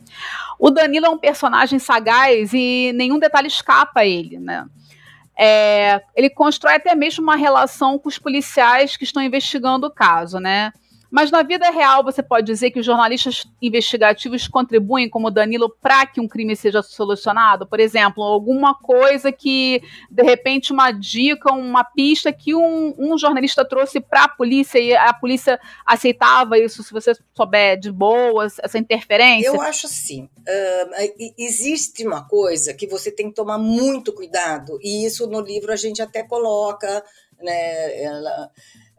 [0.57, 4.65] O Danilo é um personagem sagaz e nenhum detalhe escapa a ele, né?
[5.37, 10.39] É, ele constrói até mesmo uma relação com os policiais que estão investigando o caso,
[10.39, 10.71] né?
[11.11, 16.05] Mas na vida real, você pode dizer que os jornalistas investigativos contribuem, como Danilo, para
[16.05, 17.67] que um crime seja solucionado?
[17.67, 23.65] Por exemplo, alguma coisa que, de repente, uma dica, uma pista que um, um jornalista
[23.65, 28.77] trouxe para a polícia e a polícia aceitava isso, se você souber de boas, essa
[28.77, 29.49] interferência?
[29.49, 30.23] Eu acho assim.
[30.23, 35.73] Uh, existe uma coisa que você tem que tomar muito cuidado, e isso no livro
[35.73, 37.03] a gente até coloca,
[37.41, 38.01] né?
[38.01, 38.49] Ela,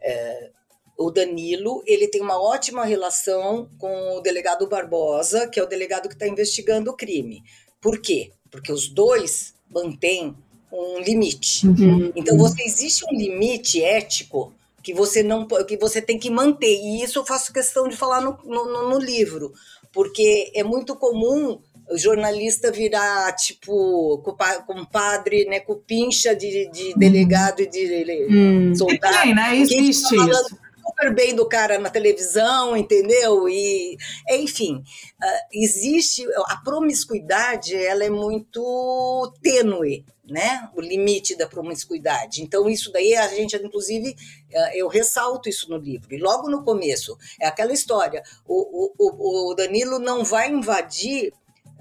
[0.02, 0.50] é,
[0.96, 6.08] o Danilo, ele tem uma ótima relação com o delegado Barbosa, que é o delegado
[6.08, 7.42] que está investigando o crime.
[7.80, 8.30] Por quê?
[8.50, 10.36] Porque os dois mantêm
[10.72, 11.66] um limite.
[11.66, 12.12] Uhum.
[12.14, 16.74] Então, você existe um limite ético que você não que você tem que manter.
[16.74, 19.52] E isso eu faço questão de falar no, no, no livro,
[19.92, 21.58] porque é muito comum
[21.90, 24.18] o jornalista virar, tipo,
[24.66, 28.74] compadre, né, cupincha de, de delegado e de, de hum.
[28.74, 29.18] soldado.
[29.20, 29.56] Tem, né?
[29.56, 33.48] Existe tá isso super bem do cara na televisão, entendeu?
[33.48, 33.96] E,
[34.30, 40.68] enfim, uh, existe a promiscuidade, ela é muito tênue, né?
[40.74, 42.42] O limite da promiscuidade.
[42.42, 46.12] Então, isso daí a gente, inclusive, uh, eu ressalto isso no livro.
[46.14, 51.32] E logo no começo, é aquela história: o, o, o Danilo não vai invadir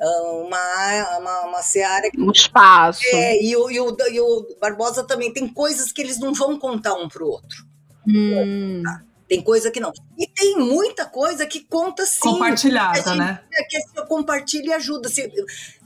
[0.04, 2.10] uma, uma, uma seara.
[2.18, 3.02] Um espaço.
[3.14, 6.58] É, e o, e, o, e o Barbosa também tem coisas que eles não vão
[6.58, 7.71] contar um para o outro.
[8.08, 8.84] Hum.
[9.32, 9.94] Tem coisa que não.
[10.18, 12.20] E tem muita coisa que conta sim.
[12.20, 13.42] Compartilhada, gente, né?
[13.70, 15.10] Que você compartilha e ajuda.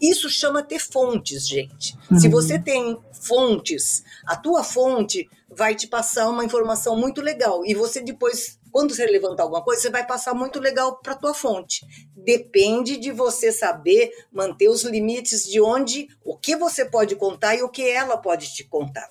[0.01, 1.95] Isso chama ter fontes, gente.
[2.09, 2.20] Uhum.
[2.20, 7.63] Se você tem fontes, a tua fonte vai te passar uma informação muito legal.
[7.63, 11.16] E você depois, quando você levantar alguma coisa, você vai passar muito legal para a
[11.16, 11.86] tua fonte.
[12.16, 17.61] Depende de você saber manter os limites de onde, o que você pode contar e
[17.61, 19.07] o que ela pode te contar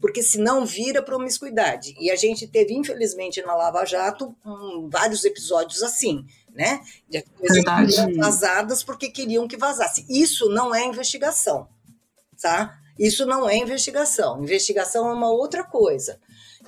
[0.00, 1.94] porque senão vira promiscuidade.
[2.00, 6.80] E a gente teve, infelizmente, na Lava Jato, um, vários episódios assim, né?
[7.08, 7.64] De coisas
[8.16, 10.04] vazadas porque queriam que vazasse.
[10.08, 11.68] Isso não é investigação,
[12.40, 12.78] tá?
[12.98, 14.42] Isso não é investigação.
[14.42, 16.18] Investigação é uma outra coisa.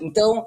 [0.00, 0.46] Então,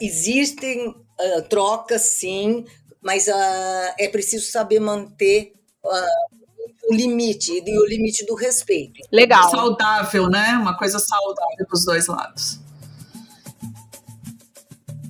[0.00, 2.64] existem uh, trocas, sim,
[3.00, 5.52] mas uh, é preciso saber manter
[5.84, 6.41] uh,
[6.88, 9.00] o limite e o limite do respeito.
[9.10, 9.50] Legal.
[9.50, 10.58] Saudável, né?
[10.60, 12.60] Uma coisa saudável dos dois lados.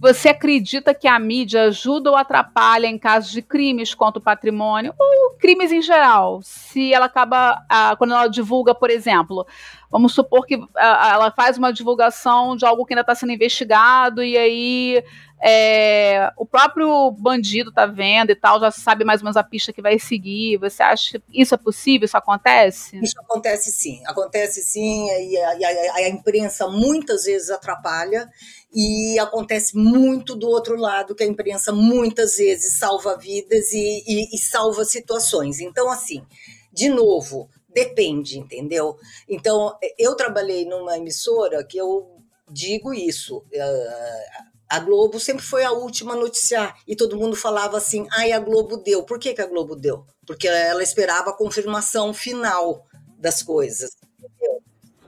[0.02, 4.92] Você acredita que a mídia ajuda ou atrapalha em casos de crimes contra o patrimônio
[4.98, 6.40] ou crimes em geral?
[6.42, 9.46] Se ela acaba, ah, quando ela divulga, por exemplo,
[9.92, 14.24] vamos supor que ah, ela faz uma divulgação de algo que ainda está sendo investigado
[14.24, 15.04] e aí
[15.44, 19.72] é, o próprio bandido tá vendo e tal, já sabe mais ou menos a pista
[19.72, 20.56] que vai seguir.
[20.58, 22.06] Você acha que isso é possível?
[22.06, 22.96] Isso acontece?
[23.02, 28.30] Isso acontece sim, acontece sim, e a, a, a imprensa muitas vezes atrapalha,
[28.72, 34.34] e acontece muito do outro lado, que a imprensa muitas vezes salva vidas e, e,
[34.34, 35.60] e salva situações.
[35.60, 36.24] Então, assim,
[36.72, 38.96] de novo, depende, entendeu?
[39.28, 43.38] Então, eu trabalhei numa emissora que eu digo isso.
[43.38, 48.32] Uh, a Globo sempre foi a última a noticiar e todo mundo falava assim: ai,
[48.32, 49.02] a Globo deu.
[49.02, 50.06] Por que, que a Globo deu?
[50.26, 52.86] Porque ela esperava a confirmação final
[53.18, 53.90] das coisas.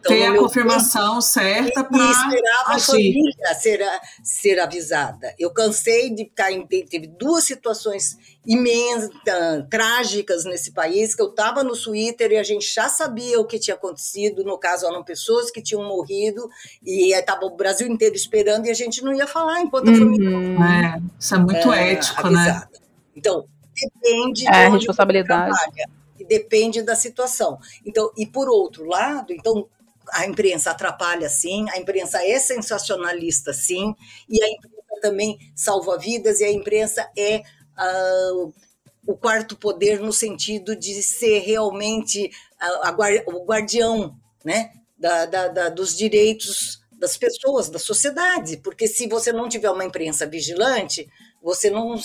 [0.04, 2.76] Então, Ter a confirmação tempo, certa para esperava agir.
[2.76, 3.80] a família ser,
[4.22, 5.34] ser avisada.
[5.38, 9.10] Eu cansei de ficar em, teve duas situações imensas,
[9.70, 13.58] trágicas nesse país, que eu estava no Twitter e a gente já sabia o que
[13.58, 16.50] tinha acontecido, no caso eram pessoas que tinham morrido
[16.84, 19.98] e estava o Brasil inteiro esperando e a gente não ia falar enquanto a uhum.
[19.98, 20.28] família...
[20.28, 22.40] É, isso é muito é, ético, né?
[22.40, 22.70] avisada.
[22.72, 22.80] né?
[23.16, 25.56] Então, depende é, de responsabilidade.
[26.18, 27.58] E depende da situação.
[27.84, 29.66] Então, e por outro lado, então
[30.12, 33.94] a imprensa atrapalha sim, a imprensa é sensacionalista sim,
[34.28, 38.52] e a imprensa também salva vidas, e a imprensa é uh,
[39.06, 42.96] o quarto poder no sentido de ser realmente a, a,
[43.26, 49.32] o guardião né, da, da, da, dos direitos das pessoas, da sociedade, porque se você
[49.32, 51.08] não tiver uma imprensa vigilante,
[51.42, 51.96] você não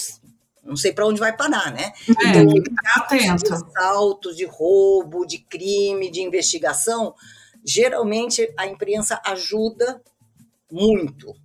[0.61, 1.91] não sei para onde vai parar, né?
[2.07, 3.43] É, então, atento.
[3.43, 7.15] De assalto, de roubo, de crime, de investigação,
[7.69, 10.01] Geralmente a imprensa ajuda
[10.71, 11.35] muito,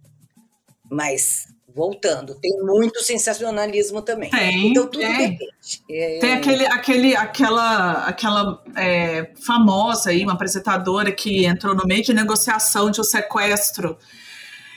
[0.90, 4.30] mas voltando, tem muito sensacionalismo também.
[4.30, 5.32] Tem, então tudo tem.
[5.32, 5.82] depende.
[5.90, 6.18] É...
[6.20, 12.14] Tem aquele, aquele, aquela, aquela é, famosa aí, uma apresentadora que entrou no meio de
[12.14, 13.98] negociação de um sequestro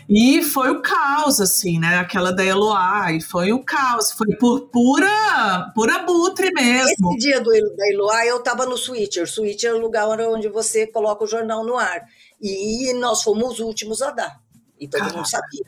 [0.10, 1.97] e foi o caos, assim, né?
[1.97, 7.12] Aquela da Eloá, e foi o caos, foi por pura, pura butre mesmo.
[7.12, 9.28] Esse dia do, da Eloá, eu estava no Switcher.
[9.28, 12.05] Switcher é o lugar onde você coloca o jornal no ar.
[12.41, 14.39] E nós fomos os últimos a dar.
[14.80, 15.18] E todo Caraca.
[15.18, 15.66] mundo sabia.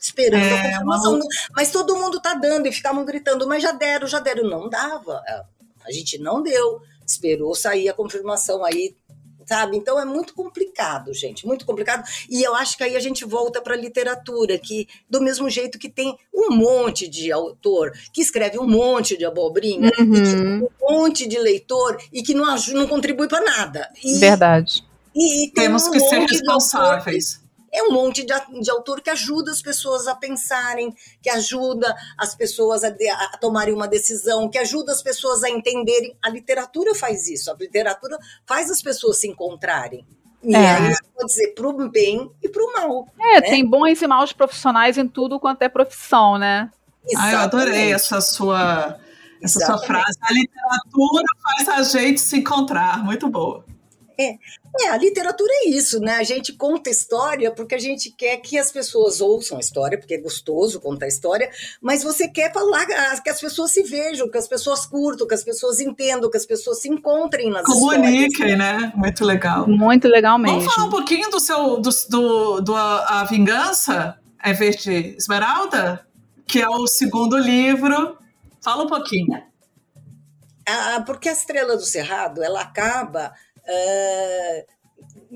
[0.00, 1.14] esperando é, a confirmação.
[1.14, 1.26] Uma...
[1.54, 4.48] Mas todo mundo tá dando e ficavam gritando, mas já deram, já deram.
[4.48, 5.22] Não dava.
[5.84, 6.80] A gente não deu.
[7.06, 8.96] Esperou sair a confirmação aí
[9.46, 9.76] sabe?
[9.76, 12.04] Então é muito complicado, gente, muito complicado.
[12.28, 15.78] E eu acho que aí a gente volta para a literatura, que do mesmo jeito
[15.78, 20.66] que tem um monte de autor que escreve um monte de abobrinha, uhum.
[20.66, 23.88] um monte de leitor e que não, não contribui para nada.
[24.04, 24.84] E, Verdade.
[25.14, 29.50] E, e Temos um que ser responsáveis é um monte de, de, autor que ajuda
[29.50, 34.58] as pessoas a pensarem, que ajuda as pessoas a, de, a, tomarem uma decisão, que
[34.58, 36.16] ajuda as pessoas a entenderem.
[36.22, 40.06] A literatura faz isso, a literatura faz as pessoas se encontrarem.
[40.42, 40.58] E é.
[40.58, 43.08] aí pode dizer para o bem e para o mal.
[43.18, 43.50] É, né?
[43.50, 46.70] tem bons e maus profissionais em tudo quanto é profissão, né?
[47.16, 48.98] Ah, eu adorei essa sua,
[49.42, 50.18] essa sua frase.
[50.22, 53.04] A literatura faz a gente se encontrar.
[53.04, 53.64] Muito boa.
[54.18, 54.38] É,
[54.80, 56.16] é, a literatura é isso, né?
[56.16, 60.14] A gente conta história porque a gente quer que as pessoas ouçam a história, porque
[60.14, 61.50] é gostoso contar a história,
[61.80, 62.86] mas você quer falar
[63.22, 66.46] que as pessoas se vejam, que as pessoas curtam, que as pessoas entendam, que as
[66.46, 68.58] pessoas se encontrem nas Comuniquem, histórias.
[68.58, 68.92] né?
[68.94, 69.68] Muito legal.
[69.68, 70.60] Muito legal mesmo.
[70.60, 74.18] Vamos falar um pouquinho do seu, do, do, do a, a Vingança?
[74.42, 76.06] É Verde Esmeralda?
[76.46, 78.16] Que é o segundo livro.
[78.62, 79.42] Fala um pouquinho.
[80.68, 83.32] Ah, porque a Estrela do Cerrado, ela acaba
[83.68, 84.76] uh,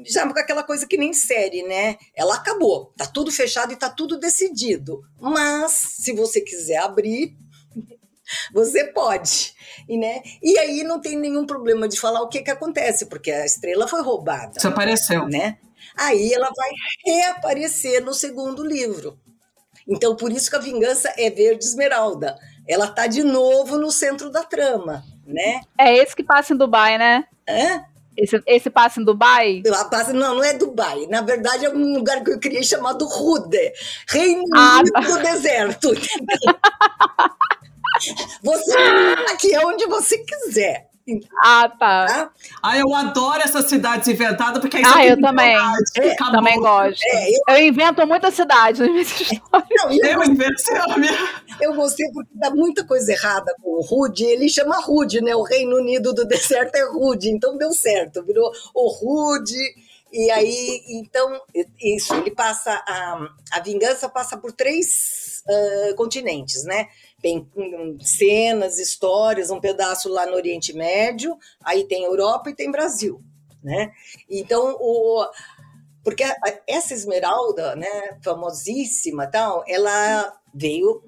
[0.07, 1.97] já com aquela coisa que nem série, né?
[2.15, 5.03] Ela acabou, tá tudo fechado e tá tudo decidido.
[5.21, 7.37] Mas se você quiser abrir,
[8.53, 9.55] você pode.
[9.89, 10.23] E, né?
[10.43, 13.89] e aí não tem nenhum problema de falar o que, que acontece, porque a estrela
[13.89, 14.53] foi roubada.
[14.53, 15.27] Desapareceu.
[15.29, 15.59] Né?
[15.97, 16.71] Aí ela vai
[17.05, 19.19] reaparecer no segundo livro.
[19.89, 22.39] Então, por isso que a vingança é verde esmeralda.
[22.69, 25.63] Ela tá de novo no centro da trama, né?
[25.77, 27.25] É esse que passa em Dubai, né?
[27.49, 27.85] Hã?
[28.17, 29.63] Esse, esse passa em Dubai?
[29.91, 31.07] Passa, não, não é Dubai.
[31.09, 33.73] Na verdade, é um lugar que eu criei chamado Rude
[34.09, 35.01] Reino ah, tá.
[35.01, 35.91] do Deserto.
[38.43, 38.77] você
[39.33, 40.90] aqui é onde você quiser.
[41.43, 42.07] Ah, tá.
[42.07, 42.31] tá.
[42.63, 45.55] Ah, eu adoro essas cidades inventadas, porque aí Ah, eu também.
[45.97, 47.01] É, também gosto.
[47.05, 47.41] É, eu...
[47.49, 47.67] eu...
[47.67, 49.69] invento muita cidade nas minhas histórias.
[49.77, 50.63] Não, eu, eu invento
[51.61, 54.25] Eu gostei porque dá muita coisa errada com o Rude.
[54.25, 55.35] Ele chama Rude, né?
[55.35, 58.23] O Reino Unido do deserto é Rude, então deu certo.
[58.23, 59.57] Virou o Rude.
[60.13, 61.41] E aí, então,
[61.81, 62.73] isso, ele passa.
[62.87, 66.89] A, a vingança passa por três uh, continentes, né?
[67.21, 67.49] Tem
[68.01, 73.23] cenas, histórias, um pedaço lá no Oriente Médio, aí tem Europa e tem Brasil,
[73.63, 73.93] né?
[74.29, 75.27] Então, o,
[76.03, 76.25] porque
[76.67, 81.03] essa esmeralda, né, famosíssima, tal, ela veio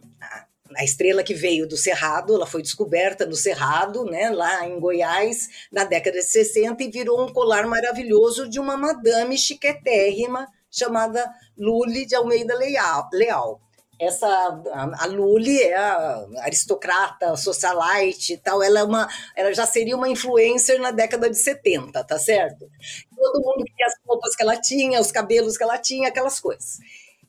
[0.76, 5.48] a estrela que veio do Cerrado, ela foi descoberta no Cerrado, né, lá em Goiás,
[5.70, 12.06] na década de 60 e virou um colar maravilhoso de uma madame chiquetérrima chamada Luli
[12.06, 13.60] de Almeida Leal
[14.02, 14.26] essa
[14.72, 20.08] a, Lully é a aristocrata, socialite e tal, ela é uma ela já seria uma
[20.08, 22.68] influencer na década de 70, tá certo?
[23.16, 26.78] Todo mundo queria as roupas que ela tinha, os cabelos que ela tinha, aquelas coisas.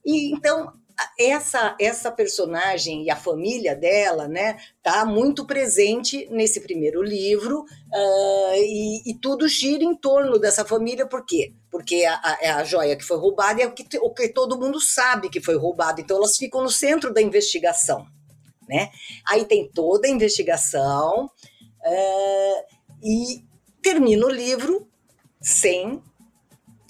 [0.05, 0.73] E então
[1.19, 8.53] essa essa personagem e a família dela, né, tá muito presente nesse primeiro livro uh,
[8.55, 11.53] e, e, tudo gira em torno dessa família, por quê?
[11.71, 14.59] Porque a, a, é a joia que foi roubada é o que, o que todo
[14.59, 18.05] mundo sabe que foi roubado, então elas ficam no centro da investigação,
[18.67, 18.89] né?
[19.27, 22.63] Aí tem toda a investigação uh,
[23.03, 23.43] e
[23.81, 24.87] termina o livro
[25.41, 26.01] sem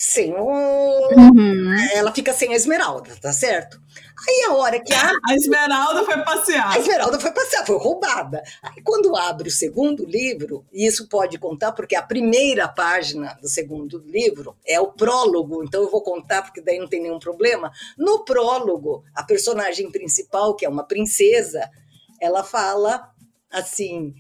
[0.04, 0.46] sem o.
[0.46, 1.76] Uhum.
[1.94, 3.82] Ela fica sem a esmeralda, tá certo?
[4.28, 5.12] Aí a hora que a.
[5.28, 6.72] A esmeralda foi passear.
[6.72, 8.42] A esmeralda foi passear, foi roubada.
[8.62, 13.48] Aí quando abre o segundo livro, e isso pode contar, porque a primeira página do
[13.48, 17.72] segundo livro é o prólogo, então eu vou contar, porque daí não tem nenhum problema.
[17.98, 21.70] No prólogo, a personagem principal, que é uma princesa,
[22.20, 23.10] ela fala
[23.52, 24.14] assim.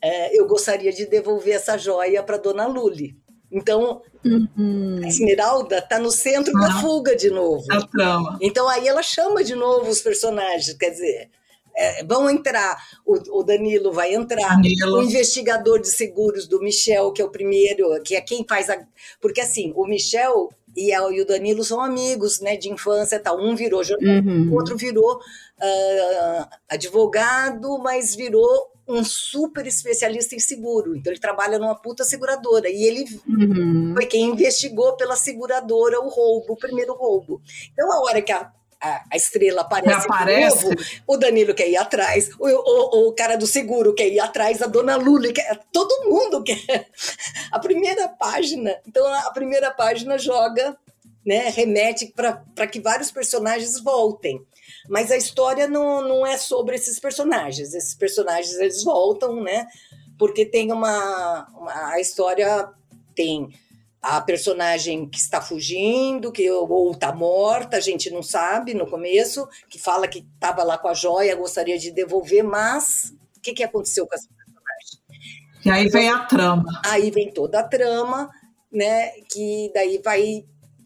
[0.00, 3.16] É, eu gostaria de devolver essa joia para Dona Luli.
[3.50, 5.00] Então, uhum.
[5.02, 7.64] a Esmeralda está no centro da fuga de novo.
[7.70, 8.38] A trama.
[8.40, 11.30] Então, aí ela chama de novo os personagens, quer dizer,
[11.74, 12.76] é, vão entrar,
[13.06, 14.98] o, o, Danilo vai entrar, Danilo.
[14.98, 18.76] o investigador de seguros do Michel, que é o primeiro, que é quem faz a.
[19.20, 23.32] Porque assim, o Michel e, a, e o Danilo são amigos né, de infância, tá?
[23.32, 24.50] um virou jornalista, uhum.
[24.50, 30.96] o outro virou uh, advogado, mas virou um super especialista em seguro.
[30.96, 33.92] Então ele trabalha numa puta seguradora e ele uhum.
[33.94, 37.42] foi quem investigou pela seguradora o roubo, o primeiro roubo.
[37.72, 40.64] Então a hora que a, a, a estrela aparece, aparece.
[40.64, 40.76] Novo,
[41.06, 44.66] o Danilo quer ir atrás, o, o, o, cara do seguro quer ir atrás, a
[44.66, 46.88] dona Lula quer, todo mundo quer.
[47.52, 50.76] A primeira página, então a primeira página joga,
[51.24, 54.44] né, remete para que vários personagens voltem.
[54.88, 57.74] Mas a história não, não é sobre esses personagens.
[57.74, 59.66] Esses personagens eles voltam, né?
[60.18, 62.68] Porque tem uma, uma a história
[63.14, 63.48] tem
[64.00, 69.46] a personagem que está fugindo, que ou está morta, a gente não sabe no começo,
[69.68, 73.62] que fala que estava lá com a joia, gostaria de devolver, mas o que, que
[73.64, 75.08] aconteceu com essa personagem?
[75.64, 76.80] E aí vem a trama.
[76.86, 78.30] Aí vem toda a trama,
[78.72, 79.10] né?
[79.30, 80.44] Que daí vai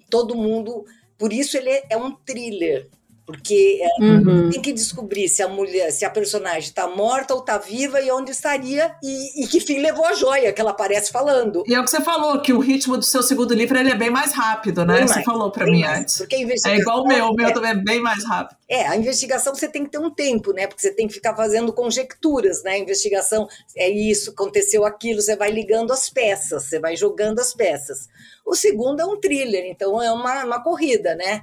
[0.08, 0.84] todo mundo.
[1.18, 2.88] Por isso ele é um thriller,
[3.24, 4.50] Porque é, uhum.
[4.50, 8.10] tem que descobrir se a mulher, se a personagem está morta ou está viva e
[8.10, 11.62] onde estaria e, e, que fim levou a joia que ela aparece falando.
[11.66, 13.94] E é o que você falou, que o ritmo do seu segundo livro ele é
[13.94, 15.06] bem mais rápido, né?
[15.06, 16.18] você falou para mim mais, antes.
[16.18, 18.58] Porque é igual o meu, o meu é, também é bem mais rápido.
[18.68, 20.66] É, a investigação você tem que ter um tempo, né?
[20.66, 22.72] Porque você tem que ficar fazendo conjecturas, né?
[22.72, 23.46] A investigação
[23.76, 28.08] é isso, aconteceu aquilo, você vai ligando as peças, você vai jogando as peças.
[28.44, 31.42] O segundo é um thriller, então é uma, uma corrida, né?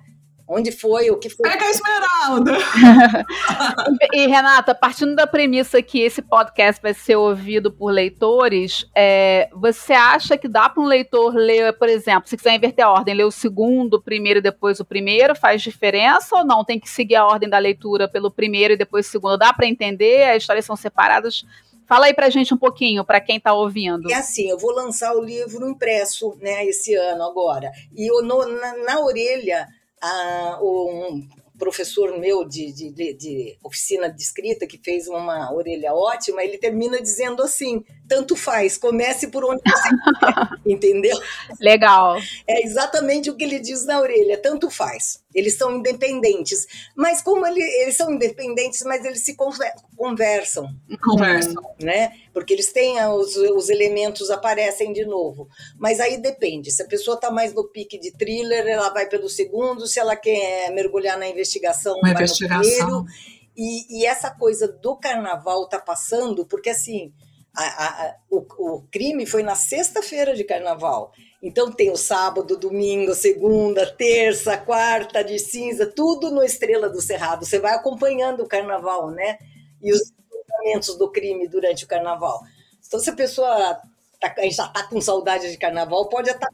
[0.52, 1.48] Onde foi, o que foi.
[1.48, 2.58] Pega a Esmeralda!
[4.12, 9.94] e, Renata, partindo da premissa que esse podcast vai ser ouvido por leitores, é, você
[9.94, 13.26] acha que dá para um leitor ler, por exemplo, se quiser inverter a ordem, ler
[13.26, 16.66] o segundo, o primeiro e depois o primeiro, faz diferença ou não?
[16.66, 19.38] Tem que seguir a ordem da leitura pelo primeiro e depois o segundo?
[19.38, 20.32] Dá para entender?
[20.32, 21.46] As histórias são separadas?
[21.86, 24.12] Fala aí pra gente um pouquinho, para quem está ouvindo.
[24.12, 27.72] É assim, eu vou lançar o livro impresso, né, esse ano agora.
[27.96, 29.68] E eu, no, na, na orelha
[30.02, 31.28] a, um
[31.60, 37.02] professor meu de, de, de, oficina de escrita, que fez uma orelha ótima, ele termina
[37.02, 39.90] dizendo assim: tanto faz, comece por onde você
[40.20, 41.20] quer, entendeu?
[41.60, 42.18] Legal.
[42.48, 45.19] É exatamente o que ele diz na orelha: tanto faz.
[45.34, 46.66] Eles são independentes.
[46.96, 50.74] Mas como ele, eles são independentes, mas eles se conversam.
[51.04, 51.56] Conversam.
[51.80, 52.14] Né?
[52.34, 55.48] Porque eles têm os, os elementos, aparecem de novo.
[55.78, 56.72] Mas aí depende.
[56.72, 59.86] Se a pessoa está mais no pique de thriller, ela vai pelo segundo.
[59.86, 62.62] Se ela quer mergulhar na investigação, Uma vai investigação.
[62.62, 63.06] no primeiro.
[63.56, 67.12] E, e, essa coisa do carnaval tá passando, porque assim,
[67.54, 71.12] a, a, o, o crime foi na sexta-feira de carnaval.
[71.42, 77.46] Então tem o sábado, domingo, segunda, terça, quarta de cinza, tudo no Estrela do Cerrado.
[77.46, 79.38] Você vai acompanhando o carnaval, né?
[79.82, 82.42] E os comportamentos do crime durante o carnaval.
[82.86, 83.80] Então, se a pessoa
[84.20, 86.50] tá, já está com saudade de carnaval, pode estar.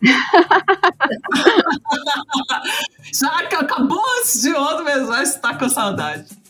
[3.11, 6.44] já acabou de mesmo, mas está com saudade.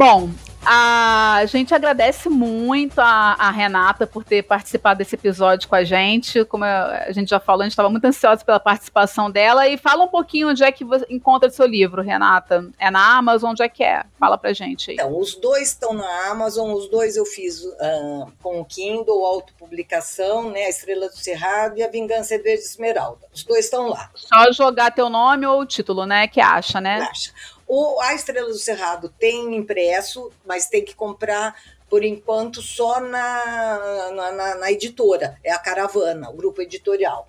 [0.00, 0.30] Bom,
[0.64, 6.42] a gente agradece muito a, a, Renata por ter participado desse episódio com a gente.
[6.46, 9.68] Como a gente já falou, a gente estava muito ansiosa pela participação dela.
[9.68, 12.66] E fala um pouquinho onde é que você encontra o seu livro, Renata.
[12.78, 13.50] É na Amazon?
[13.50, 14.02] Onde é que é?
[14.18, 14.96] Fala pra gente aí.
[14.96, 16.72] Então, os dois estão na Amazon.
[16.72, 20.64] Os dois eu fiz uh, com o Kindle, autopublicação, né?
[20.64, 23.26] A Estrela do Cerrado e a Vingança Verde Esmeralda.
[23.34, 24.10] Os dois estão lá.
[24.14, 26.26] Só jogar teu nome ou o título, né?
[26.26, 27.00] Que acha, né?
[27.02, 27.32] Acha.
[27.72, 31.54] O, a Estrela do Cerrado tem impresso, mas tem que comprar
[31.88, 37.28] por enquanto só na, na, na, editora, é a Caravana, o grupo editorial.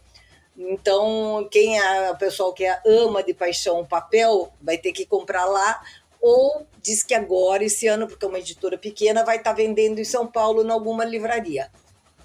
[0.58, 5.46] Então, quem é o pessoal que ama de paixão o papel vai ter que comprar
[5.46, 5.80] lá,
[6.20, 10.00] ou diz que agora, esse ano, porque é uma editora pequena, vai estar tá vendendo
[10.00, 11.70] em São Paulo em alguma livraria.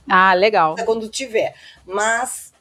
[0.09, 0.75] Ah, legal.
[0.87, 1.55] Quando tiver.
[1.85, 2.55] Mas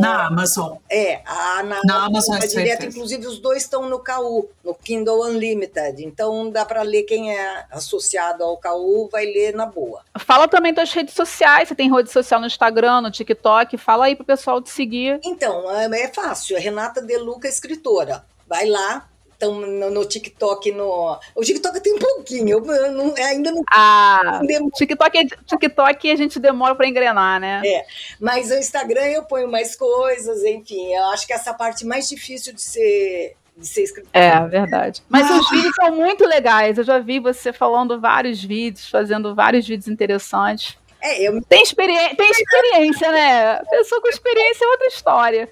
[0.00, 0.76] na Amazon.
[0.88, 5.24] É, a, na, na Amazon é direto, inclusive os dois estão no KU, no Kindle
[5.26, 6.04] Unlimited.
[6.04, 10.02] Então dá para ler quem é associado ao KU, vai ler na boa.
[10.18, 14.16] Fala também das redes sociais, você tem rede social no Instagram, no TikTok, fala aí
[14.16, 15.20] pro pessoal te seguir.
[15.22, 18.24] Então, é, é fácil, é Renata Deluca Escritora.
[18.46, 21.18] Vai lá, estão no, no, TikTok, no.
[21.34, 23.62] O TikTok tem um pouquinho, eu, eu não, ainda não.
[23.70, 24.40] Ah,
[24.74, 27.60] TikTok, TikTok a gente demora para engrenar, né?
[27.64, 27.84] É,
[28.18, 32.54] mas o Instagram eu ponho mais coisas, enfim, eu acho que essa parte mais difícil
[32.54, 33.36] de ser.
[33.56, 34.10] De ser escritor.
[34.12, 35.00] É, verdade.
[35.08, 35.38] Mas ah.
[35.38, 36.76] os vídeos são muito legais.
[36.76, 40.76] Eu já vi você falando vários vídeos, fazendo vários vídeos interessantes.
[41.00, 41.40] É, eu...
[41.42, 43.62] tem, experi tem experiência, né?
[43.70, 45.48] Pessoa com experiência é outra história.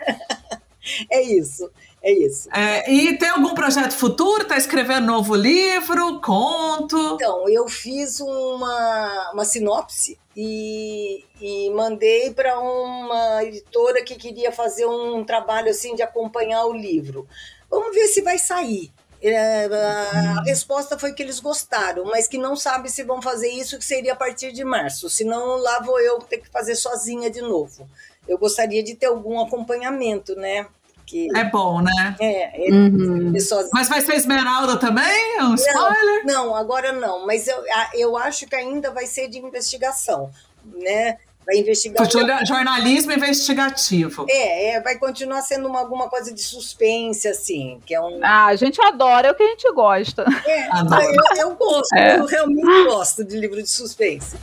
[1.13, 1.71] é isso.
[2.03, 2.49] É isso.
[2.53, 4.43] É, e tem algum projeto futuro?
[4.43, 6.97] Está escrevendo novo livro, conto?
[7.15, 14.85] Então, eu fiz uma, uma sinopse e, e mandei para uma editora que queria fazer
[14.85, 17.29] um trabalho assim de acompanhar o livro.
[17.71, 18.93] Vamos ver se vai sair.
[19.23, 23.79] É, a resposta foi que eles gostaram, mas que não sabe se vão fazer isso,
[23.79, 25.09] que seria a partir de março.
[25.09, 27.89] Senão lá vou eu ter que fazer sozinha de novo.
[28.27, 30.67] Eu gostaria de ter algum acompanhamento, né?
[31.07, 31.29] Que.
[31.37, 32.17] É bom, né?
[32.21, 33.33] É, ele, uhum.
[33.73, 35.39] Mas vai ser Esmeralda também?
[35.39, 36.25] É um spoiler?
[36.25, 37.27] Não, não, agora não.
[37.27, 37.63] Mas eu,
[37.95, 40.31] eu acho que ainda vai ser de investigação,
[40.65, 41.19] né?
[41.45, 42.09] Vai investigar.
[42.47, 44.27] Jornalismo investigativo.
[44.29, 48.21] É, é, vai continuar sendo uma, alguma coisa de suspense, assim, que é um.
[48.23, 50.25] Ah, a gente adora, é o que a gente gosta.
[50.47, 52.19] É, eu, eu gosto, é.
[52.19, 54.37] eu realmente gosto de livro de suspense.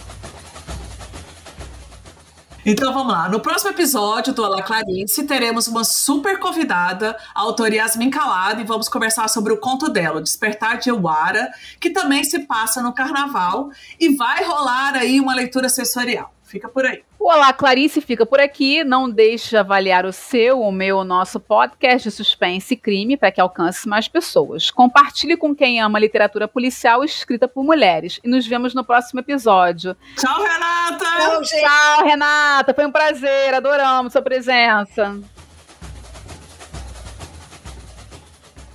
[2.72, 3.28] Então vamos lá.
[3.28, 8.64] No próximo episódio do Olá Clarice, teremos uma super convidada, a autora Yasmin Calado, e
[8.64, 11.50] vamos conversar sobre o conto dela, Despertar de Euara,
[11.80, 16.32] que também se passa no carnaval e vai rolar aí uma leitura sensorial.
[16.50, 17.04] Fica por aí.
[17.20, 18.84] Olá Clarice fica por aqui.
[18.84, 23.16] Não deixe de avaliar o seu, o meu, o nosso podcast de suspense e crime
[23.16, 24.72] para que alcance mais pessoas.
[24.72, 28.20] Compartilhe com quem ama literatura policial escrita por mulheres.
[28.24, 29.96] E nos vemos no próximo episódio.
[30.18, 31.06] Tchau, Renata!
[31.06, 32.74] Tchau, Tchau Renata!
[32.74, 35.20] Foi um prazer, adoramos sua presença.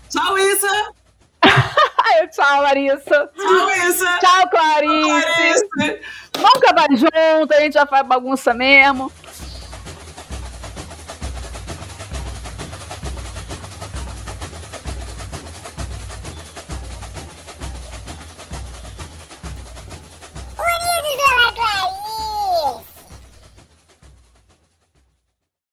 [0.08, 1.03] Tchau, Isa!
[2.30, 3.30] Tchau, Larissa.
[3.36, 4.18] Tchau, Isa.
[4.20, 5.60] Tchau, Clarice.
[5.60, 6.00] Tchau, Clarice.
[6.36, 9.10] Vamos acabar junto, a gente já faz bagunça mesmo.